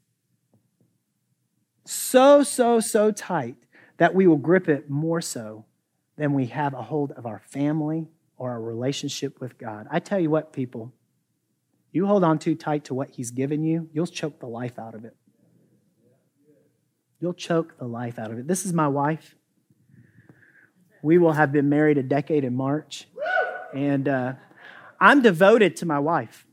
so, 1.85 2.43
so, 2.43 2.79
so 2.79 3.11
tight 3.11 3.55
that 3.97 4.13
we 4.13 4.27
will 4.27 4.37
grip 4.37 4.69
it 4.69 4.89
more 4.89 5.21
so 5.21 5.65
than 6.17 6.33
we 6.33 6.47
have 6.47 6.73
a 6.73 6.83
hold 6.83 7.11
of 7.13 7.25
our 7.25 7.39
family 7.39 8.07
or 8.37 8.51
our 8.51 8.61
relationship 8.61 9.39
with 9.39 9.57
God. 9.57 9.87
I 9.89 9.99
tell 9.99 10.19
you 10.19 10.29
what, 10.29 10.53
people, 10.53 10.93
you 11.91 12.05
hold 12.05 12.23
on 12.23 12.39
too 12.39 12.55
tight 12.55 12.85
to 12.85 12.93
what 12.93 13.11
He's 13.11 13.31
given 13.31 13.63
you, 13.63 13.89
you'll 13.93 14.07
choke 14.07 14.39
the 14.39 14.47
life 14.47 14.77
out 14.77 14.95
of 14.95 15.05
it. 15.05 15.15
You'll 17.19 17.33
choke 17.33 17.77
the 17.79 17.85
life 17.85 18.19
out 18.19 18.31
of 18.31 18.37
it. 18.37 18.47
This 18.47 18.65
is 18.65 18.73
my 18.73 18.87
wife. 18.87 19.35
We 21.01 21.17
will 21.17 21.33
have 21.33 21.51
been 21.51 21.69
married 21.69 21.97
a 21.97 22.03
decade 22.03 22.43
in 22.43 22.55
March. 22.55 23.07
And 23.73 24.07
uh, 24.07 24.33
I'm 24.99 25.21
devoted 25.21 25.75
to 25.77 25.85
my 25.85 25.99
wife. 25.99 26.45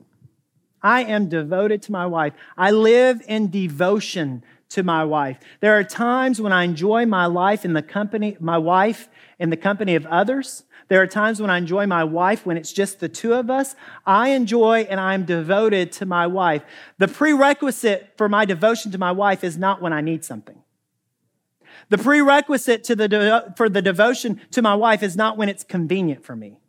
I 0.83 1.05
am 1.05 1.29
devoted 1.29 1.83
to 1.83 1.93
my 1.93 2.07
wife. 2.07 2.35
I 2.57 2.71
live 2.71 3.23
in 3.27 3.51
devotion 3.51 4.45
to 4.71 4.83
my 4.83 5.05
wife. 5.05 5.39
There 5.61 5.79
are 5.79 5.85
times 5.85 6.41
when 6.41 6.53
I 6.53 6.65
enjoy 6.65 7.07
my 7.07 7.27
life 7.27 7.65
in 7.65 7.73
the 7.73 7.83
company, 7.83 8.37
my 8.41 8.59
wife 8.59 9.09
in 9.39 9.51
the 9.51 9.57
company 9.57 9.95
of 9.95 10.05
others. 10.07 10.65
There 10.89 11.01
are 11.01 11.07
times 11.07 11.41
when 11.41 11.51
I 11.51 11.59
enjoy 11.59 11.87
my 11.87 12.05
wife 12.05 12.45
when 12.45 12.57
it's 12.57 12.73
just 12.73 13.01
the 13.01 13.09
two 13.09 13.33
of 13.33 13.51
us. 13.51 13.75
I 14.07 14.31
enjoy 14.31 14.87
and 14.91 15.01
I'm 15.01 15.25
devoted 15.25 15.93
to 15.93 16.07
my 16.07 16.27
wife. 16.27 16.63
The 16.99 17.09
prerequisite 17.09 18.13
for 18.17 18.29
my 18.29 18.45
devotion 18.45 18.93
to 18.93 18.99
my 18.99 19.13
wife 19.13 19.43
is 19.43 19.57
not 19.57 19.81
when 19.81 19.93
I 19.93 20.01
need 20.01 20.25
something. 20.25 20.63
The 21.89 21.99
prerequisite 21.99 22.85
to 22.85 22.97
the 22.97 23.09
de- 23.09 23.55
for 23.57 23.69
the 23.69 23.83
devotion 23.83 24.41
to 24.53 24.63
my 24.63 24.75
wife 24.75 25.03
is 25.03 25.17
not 25.17 25.37
when 25.37 25.49
it's 25.49 25.65
convenient 25.65 26.25
for 26.25 26.37
me. 26.37 26.61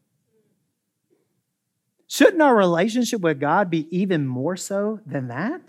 Shouldn't 2.07 2.41
our 2.41 2.55
relationship 2.55 3.21
with 3.21 3.39
God 3.39 3.69
be 3.69 3.87
even 3.95 4.27
more 4.27 4.55
so 4.55 4.99
than 5.05 5.27
that? 5.27 5.61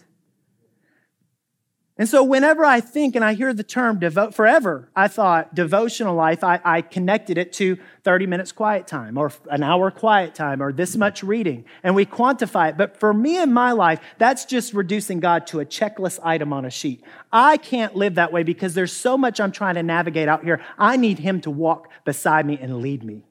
And 1.98 2.06
so, 2.06 2.22
whenever 2.22 2.62
I 2.62 2.80
think 2.80 3.16
and 3.16 3.24
I 3.24 3.32
hear 3.32 3.54
the 3.54 3.62
term 3.62 3.98
devote 3.98 4.34
forever, 4.34 4.90
I 4.94 5.08
thought 5.08 5.54
devotional 5.54 6.14
life, 6.14 6.44
I, 6.44 6.60
I, 6.62 6.82
connected 6.82 7.38
it 7.38 7.54
to 7.54 7.78
30 8.04 8.26
minutes 8.26 8.52
quiet 8.52 8.86
time 8.86 9.16
or 9.16 9.32
an 9.50 9.62
hour 9.62 9.90
quiet 9.90 10.34
time 10.34 10.62
or 10.62 10.74
this 10.74 10.94
much 10.94 11.22
reading, 11.22 11.64
and 11.82 11.94
we 11.94 12.04
quantify 12.04 12.68
it. 12.68 12.76
But 12.76 13.00
for 13.00 13.14
me 13.14 13.40
in 13.40 13.50
my 13.50 13.72
life, 13.72 14.00
that's 14.18 14.44
just 14.44 14.74
reducing 14.74 15.20
God 15.20 15.46
to 15.48 15.60
a 15.60 15.64
checklist 15.64 16.20
item 16.22 16.52
on 16.52 16.66
a 16.66 16.70
sheet. 16.70 17.02
I 17.32 17.56
can't 17.56 17.96
live 17.96 18.16
that 18.16 18.30
way 18.30 18.42
because 18.42 18.74
there's 18.74 18.92
so 18.92 19.16
much 19.16 19.40
I'm 19.40 19.52
trying 19.52 19.76
to 19.76 19.82
navigate 19.82 20.28
out 20.28 20.44
here. 20.44 20.60
I 20.76 20.98
need 20.98 21.20
Him 21.20 21.40
to 21.42 21.50
walk 21.50 21.88
beside 22.04 22.44
me 22.44 22.58
and 22.60 22.82
lead 22.82 23.04
me. 23.04 23.22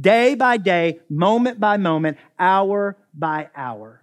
Day 0.00 0.36
by 0.36 0.58
day, 0.58 1.00
moment 1.10 1.58
by 1.58 1.76
moment, 1.76 2.18
hour 2.38 2.96
by 3.12 3.50
hour. 3.56 4.01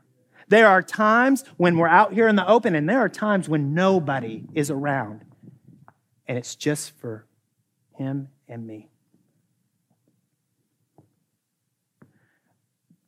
There 0.49 0.67
are 0.67 0.81
times 0.81 1.43
when 1.57 1.77
we're 1.77 1.87
out 1.87 2.13
here 2.13 2.27
in 2.27 2.35
the 2.35 2.47
open, 2.47 2.73
and 2.73 2.89
there 2.89 2.99
are 2.99 3.09
times 3.09 3.47
when 3.47 3.75
nobody 3.75 4.45
is 4.53 4.71
around. 4.71 5.23
And 6.27 6.37
it's 6.37 6.55
just 6.55 6.97
for 6.99 7.27
him 7.95 8.29
and 8.47 8.65
me. 8.65 8.89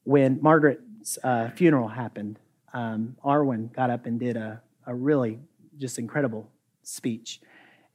When 0.03 0.39
Margaret's 0.41 1.17
uh, 1.23 1.49
funeral 1.55 1.87
happened, 1.87 2.37
um, 2.73 3.17
Arwen 3.25 3.73
got 3.73 3.89
up 3.89 4.05
and 4.05 4.19
did 4.19 4.37
a, 4.37 4.61
a 4.85 4.93
really 4.93 5.39
just 5.77 5.97
incredible 5.97 6.47
speech. 6.83 7.41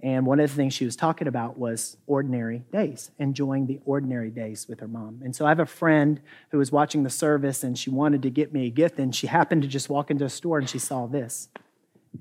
And 0.02 0.26
one 0.26 0.40
of 0.40 0.50
the 0.50 0.54
things 0.54 0.74
she 0.74 0.84
was 0.84 0.94
talking 0.94 1.26
about 1.26 1.58
was 1.58 1.96
ordinary 2.06 2.62
days, 2.70 3.10
enjoying 3.18 3.66
the 3.66 3.80
ordinary 3.86 4.30
days 4.30 4.66
with 4.68 4.80
her 4.80 4.88
mom. 4.88 5.20
And 5.24 5.34
so 5.34 5.46
I 5.46 5.48
have 5.48 5.60
a 5.60 5.66
friend 5.66 6.20
who 6.50 6.58
was 6.58 6.70
watching 6.70 7.02
the 7.02 7.10
service 7.10 7.64
and 7.64 7.78
she 7.78 7.88
wanted 7.88 8.22
to 8.22 8.30
get 8.30 8.52
me 8.52 8.66
a 8.66 8.70
gift, 8.70 8.98
and 8.98 9.14
she 9.14 9.26
happened 9.26 9.62
to 9.62 9.68
just 9.68 9.88
walk 9.88 10.10
into 10.10 10.26
a 10.26 10.30
store 10.30 10.58
and 10.58 10.68
she 10.68 10.78
saw 10.78 11.06
this 11.06 11.48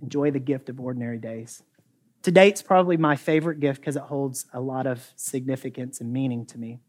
Enjoy 0.02 0.32
the 0.32 0.40
gift 0.40 0.70
of 0.70 0.80
ordinary 0.80 1.18
days. 1.18 1.64
Today, 2.22 2.50
it's 2.50 2.62
probably 2.62 2.98
my 2.98 3.16
favorite 3.16 3.60
gift 3.60 3.82
because 3.82 3.96
it 3.96 4.04
holds 4.04 4.46
a 4.52 4.60
lot 4.60 4.88
of 4.88 5.12
significance 5.16 6.02
and 6.02 6.12
meaning 6.12 6.46
to 6.48 6.58
me. 6.58 6.80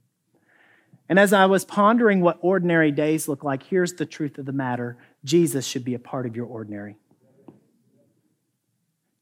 And 1.09 1.19
as 1.19 1.33
I 1.33 1.47
was 1.47 1.65
pondering 1.65 2.21
what 2.21 2.39
ordinary 2.41 2.91
days 2.91 3.29
look 3.29 3.45
like, 3.45 3.63
here's 3.65 3.93
the 3.93 4.07
truth 4.07 4.39
of 4.39 4.47
the 4.47 4.53
matter 4.53 4.97
Jesus 5.25 5.67
should 5.67 5.85
be 5.85 5.95
a 5.95 5.99
part 5.99 6.27
of 6.27 6.35
your 6.35 6.47
ordinary. 6.47 6.97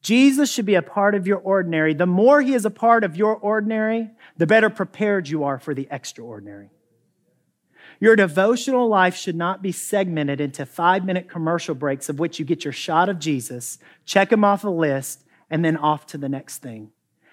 Jesus 0.04 0.52
should 0.52 0.66
be 0.66 0.74
a 0.74 0.82
part 0.82 1.14
of 1.14 1.26
your 1.26 1.38
ordinary. 1.38 1.94
The 1.94 2.04
more 2.04 2.42
he 2.42 2.52
is 2.52 2.66
a 2.66 2.70
part 2.70 3.04
of 3.04 3.16
your 3.16 3.34
ordinary, 3.34 4.10
the 4.36 4.46
better 4.46 4.68
prepared 4.68 5.28
you 5.28 5.44
are 5.44 5.58
for 5.58 5.72
the 5.72 5.88
extraordinary. 5.90 6.68
Your 8.00 8.14
devotional 8.14 8.86
life 8.86 9.16
should 9.16 9.34
not 9.34 9.62
be 9.62 9.72
segmented 9.72 10.42
into 10.42 10.66
five 10.66 11.06
minute 11.06 11.30
commercial 11.30 11.74
breaks 11.74 12.10
of 12.10 12.18
which 12.18 12.38
you 12.38 12.44
get 12.44 12.64
your 12.64 12.72
shot 12.72 13.08
of 13.08 13.18
Jesus, 13.18 13.78
check 14.04 14.30
him 14.30 14.44
off 14.44 14.62
a 14.62 14.68
list, 14.68 15.24
and 15.48 15.64
then 15.64 15.78
off 15.78 16.04
to 16.08 16.18
the 16.18 16.28
next 16.28 16.58
thing. 16.58 16.90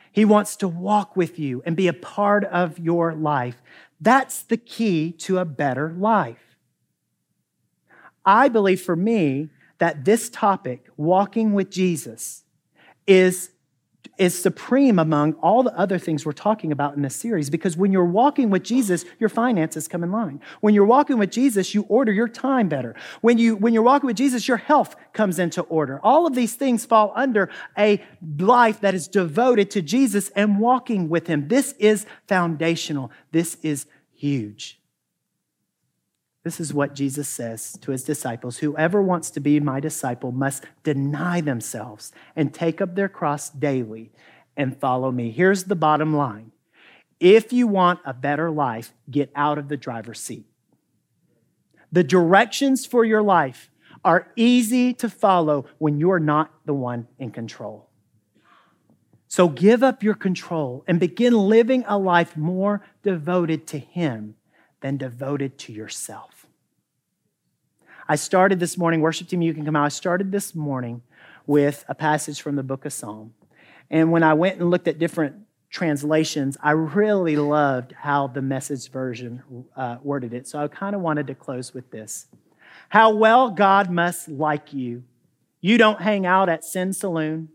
He 0.10 0.24
wants 0.24 0.56
to 0.58 0.68
walk 0.70 1.18
with 1.18 1.38
you 1.38 1.62
and 1.66 1.76
be 1.76 1.90
a 1.90 1.94
part 1.94 2.46
of 2.46 2.80
your 2.80 3.14
life. 3.14 3.62
That's 4.00 4.44
the 4.44 4.56
key 4.56 5.12
to 5.12 5.40
a 5.40 5.46
better 5.46 5.92
life. 5.92 6.56
I 8.26 8.48
believe 8.48 8.82
for 8.82 8.96
me 8.96 9.50
that 9.80 10.06
this 10.06 10.30
topic, 10.30 10.88
walking 10.96 11.52
with 11.52 11.70
Jesus, 11.70 12.46
is, 13.08 13.52
is 14.18 14.40
supreme 14.40 15.00
among 15.00 15.34
all 15.34 15.64
the 15.64 15.78
other 15.78 15.98
things 15.98 16.26
we're 16.26 16.32
talking 16.32 16.72
about 16.72 16.96
in 16.96 17.02
this 17.02 17.16
series 17.16 17.50
because 17.50 17.78
when 17.78 17.92
you're 17.92 18.06
walking 18.06 18.50
with 18.50 18.64
Jesus, 18.64 19.06
your 19.20 19.30
finances 19.30 19.88
come 19.88 20.04
in 20.04 20.12
line. 20.12 20.42
When 20.60 20.74
you're 20.74 20.86
walking 20.86 21.18
with 21.18 21.32
Jesus, 21.32 21.74
you 21.74 21.84
order 21.84 22.12
your 22.12 22.28
time 22.28 22.68
better. 22.68 22.96
When, 23.22 23.38
you, 23.38 23.56
when 23.56 23.74
you're 23.74 23.84
walking 23.84 24.08
with 24.08 24.18
Jesus, 24.18 24.48
your 24.48 24.58
health 24.58 24.96
comes 25.14 25.40
into 25.40 25.62
order. 25.64 26.00
All 26.04 26.26
of 26.26 26.36
these 26.36 26.56
things 26.56 26.86
fall 26.86 27.14
under 27.16 27.50
a 27.78 28.04
life 28.38 28.82
that 28.82 28.94
is 28.94 29.08
devoted 29.08 29.72
to 29.72 29.82
Jesus 29.82 30.30
and 30.30 30.60
walking 30.60 31.10
with 31.10 31.28
Him. 31.28 31.48
This 31.48 31.74
is 31.74 32.06
foundational. 32.28 33.12
This 33.32 33.56
is 33.62 33.86
huge. 34.14 34.81
This 36.44 36.60
is 36.60 36.74
what 36.74 36.96
Jesus 36.96 37.30
says 37.30 37.78
to 37.82 37.92
his 37.92 38.04
disciples 38.04 38.58
Whoever 38.58 39.02
wants 39.02 39.30
to 39.32 39.40
be 39.40 39.60
my 39.60 39.80
disciple 39.80 40.32
must 40.32 40.66
deny 40.84 41.42
themselves 41.42 42.12
and 42.36 42.54
take 42.54 42.82
up 42.82 42.96
their 42.96 43.10
cross 43.10 43.50
daily 43.50 44.12
and 44.58 44.80
follow 44.80 45.12
me. 45.12 45.32
Here's 45.32 45.66
the 45.66 45.76
bottom 45.76 46.16
line 46.16 46.52
if 47.20 47.54
you 47.54 47.68
want 47.68 48.00
a 48.04 48.14
better 48.14 48.50
life, 48.50 48.94
get 49.10 49.32
out 49.36 49.60
of 49.60 49.68
the 49.68 49.78
driver's 49.78 50.20
seat. 50.20 50.46
The 51.92 52.04
directions 52.04 52.86
for 52.86 53.06
your 53.06 53.22
life 53.22 53.70
are 54.04 54.32
easy 54.36 54.94
to 54.96 55.10
follow 55.10 55.66
when 55.78 56.00
you're 56.00 56.20
not 56.20 56.52
the 56.66 56.74
one 56.74 57.08
in 57.20 57.30
control. 57.30 57.90
So 59.28 59.48
give 59.48 59.84
up 59.84 60.02
your 60.02 60.16
control 60.16 60.84
and 60.88 61.00
begin 61.00 61.34
living 61.34 61.86
a 61.88 61.98
life 61.98 62.36
more 62.36 62.84
devoted 63.04 63.68
to 63.68 63.78
Him 63.78 64.36
than 64.82 64.98
devoted 64.98 65.58
to 65.60 65.72
yourself. 65.72 66.48
I 68.08 68.16
started 68.16 68.60
this 68.60 68.78
morning, 68.78 69.02
worship 69.02 69.28
team, 69.28 69.42
you 69.42 69.54
can 69.54 69.64
come 69.64 69.76
out. 69.76 69.86
I 69.86 69.90
started 69.90 70.32
this 70.32 70.54
morning 70.54 71.02
with 71.48 71.86
a 71.88 71.96
passage 71.96 72.42
from 72.42 72.56
the 72.56 72.64
book 72.64 72.86
of 72.86 72.94
Psalm. 72.94 73.34
And 73.90 74.12
when 74.12 74.24
I 74.24 74.34
went 74.34 74.60
and 74.60 74.70
looked 74.70 74.88
at 74.88 75.00
different 75.00 75.36
translations, 75.70 76.58
I 76.62 76.72
really 76.72 77.38
loved 77.38 77.94
how 77.94 78.28
the 78.28 78.42
message 78.42 78.90
version 78.90 79.66
uh, 79.76 79.98
worded 80.04 80.34
it. 80.34 80.48
So 80.48 80.60
I 80.60 80.68
kind 80.68 80.96
of 80.96 81.02
wanted 81.02 81.28
to 81.28 81.36
close 81.36 81.74
with 81.74 81.90
this 81.92 82.28
How 82.90 83.14
well 83.14 83.50
God 83.50 83.90
must 83.90 84.28
like 84.28 84.74
you. 84.74 85.04
You 85.62 85.78
don't 85.78 86.02
hang 86.02 86.26
out 86.26 86.50
at 86.50 86.66
Sin 86.66 86.94
Saloon. 86.94 87.50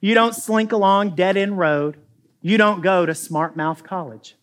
You 0.00 0.14
don't 0.14 0.34
slink 0.34 0.72
along 0.72 1.14
dead 1.14 1.36
end 1.36 1.58
road. 1.58 1.98
You 2.40 2.56
don't 2.56 2.82
go 2.82 3.06
to 3.06 3.14
Smart 3.14 3.56
Mouth 3.56 3.84
College. 3.84 4.34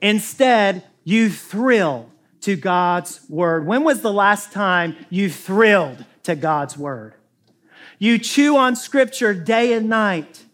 Instead, 0.00 0.84
you 1.04 1.30
thrill 1.30 2.10
to 2.42 2.56
God's 2.56 3.20
word. 3.28 3.66
When 3.66 3.84
was 3.84 4.00
the 4.00 4.12
last 4.12 4.52
time 4.52 4.96
you 5.10 5.30
thrilled 5.30 6.04
to 6.24 6.36
God's 6.36 6.76
word? 6.76 7.14
You 7.98 8.18
chew 8.18 8.56
on 8.56 8.76
scripture 8.76 9.34
day 9.34 9.72
and 9.72 9.88
night. 9.88 10.44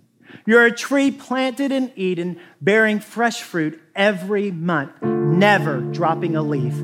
You're 0.47 0.65
a 0.65 0.75
tree 0.75 1.11
planted 1.11 1.73
in 1.73 1.93
Eden, 1.97 2.39
bearing 2.61 3.01
fresh 3.01 3.43
fruit 3.43 3.81
every 3.95 4.51
month, 4.51 5.03
never 5.03 5.81
dropping 5.81 6.37
a 6.37 6.43
leaf, 6.43 6.75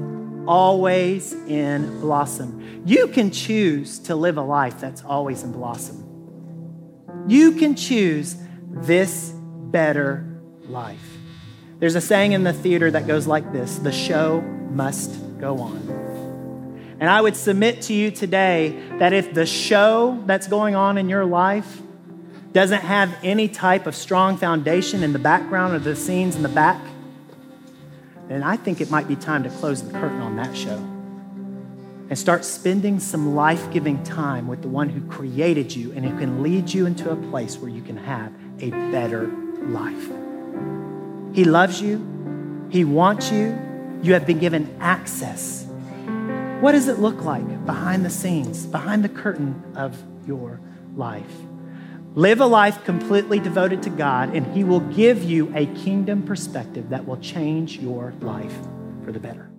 always 0.46 1.32
in 1.32 2.00
blossom. 2.00 2.82
You 2.84 3.08
can 3.08 3.30
choose 3.30 3.98
to 4.00 4.14
live 4.14 4.38
a 4.38 4.42
life 4.42 4.80
that's 4.80 5.02
always 5.02 5.42
in 5.42 5.52
blossom. 5.52 6.06
You 7.26 7.52
can 7.52 7.74
choose 7.74 8.36
this 8.70 9.32
better 9.34 10.40
life. 10.62 11.19
There's 11.80 11.94
a 11.94 12.00
saying 12.00 12.32
in 12.32 12.44
the 12.44 12.52
theater 12.52 12.90
that 12.90 13.06
goes 13.06 13.26
like 13.26 13.52
this 13.52 13.76
the 13.78 13.90
show 13.90 14.42
must 14.42 15.40
go 15.40 15.58
on. 15.58 16.00
And 17.00 17.08
I 17.08 17.22
would 17.22 17.34
submit 17.34 17.80
to 17.82 17.94
you 17.94 18.10
today 18.10 18.78
that 18.98 19.14
if 19.14 19.32
the 19.32 19.46
show 19.46 20.22
that's 20.26 20.46
going 20.46 20.74
on 20.74 20.98
in 20.98 21.08
your 21.08 21.24
life 21.24 21.80
doesn't 22.52 22.82
have 22.82 23.16
any 23.22 23.48
type 23.48 23.86
of 23.86 23.94
strong 23.94 24.36
foundation 24.36 25.02
in 25.02 25.14
the 25.14 25.18
background 25.18 25.74
or 25.74 25.78
the 25.78 25.96
scenes 25.96 26.36
in 26.36 26.42
the 26.42 26.50
back, 26.50 26.78
then 28.28 28.42
I 28.42 28.56
think 28.56 28.82
it 28.82 28.90
might 28.90 29.08
be 29.08 29.16
time 29.16 29.42
to 29.44 29.48
close 29.48 29.82
the 29.82 29.92
curtain 29.92 30.20
on 30.20 30.36
that 30.36 30.54
show 30.54 30.76
and 32.10 32.18
start 32.18 32.44
spending 32.44 33.00
some 33.00 33.34
life 33.34 33.72
giving 33.72 34.02
time 34.02 34.46
with 34.46 34.60
the 34.60 34.68
one 34.68 34.90
who 34.90 35.00
created 35.08 35.74
you 35.74 35.92
and 35.92 36.04
who 36.04 36.18
can 36.18 36.42
lead 36.42 36.70
you 36.70 36.84
into 36.84 37.10
a 37.10 37.16
place 37.30 37.56
where 37.56 37.70
you 37.70 37.80
can 37.80 37.96
have 37.96 38.32
a 38.60 38.70
better 38.92 39.28
life. 39.62 40.10
He 41.32 41.44
loves 41.44 41.80
you, 41.80 42.68
He 42.70 42.84
wants 42.84 43.30
you, 43.30 43.58
you 44.02 44.14
have 44.14 44.26
been 44.26 44.38
given 44.38 44.74
access. 44.80 45.66
What 46.60 46.72
does 46.72 46.88
it 46.88 46.98
look 46.98 47.24
like 47.24 47.66
behind 47.66 48.04
the 48.04 48.10
scenes, 48.10 48.66
behind 48.66 49.04
the 49.04 49.08
curtain 49.08 49.62
of 49.76 50.02
your 50.26 50.60
life? 50.96 51.32
Live 52.14 52.40
a 52.40 52.46
life 52.46 52.84
completely 52.84 53.38
devoted 53.38 53.82
to 53.84 53.90
God, 53.90 54.34
and 54.34 54.46
He 54.54 54.64
will 54.64 54.80
give 54.80 55.22
you 55.22 55.52
a 55.54 55.66
kingdom 55.66 56.22
perspective 56.22 56.88
that 56.90 57.06
will 57.06 57.18
change 57.18 57.78
your 57.78 58.12
life 58.20 58.54
for 59.04 59.12
the 59.12 59.20
better. 59.20 59.49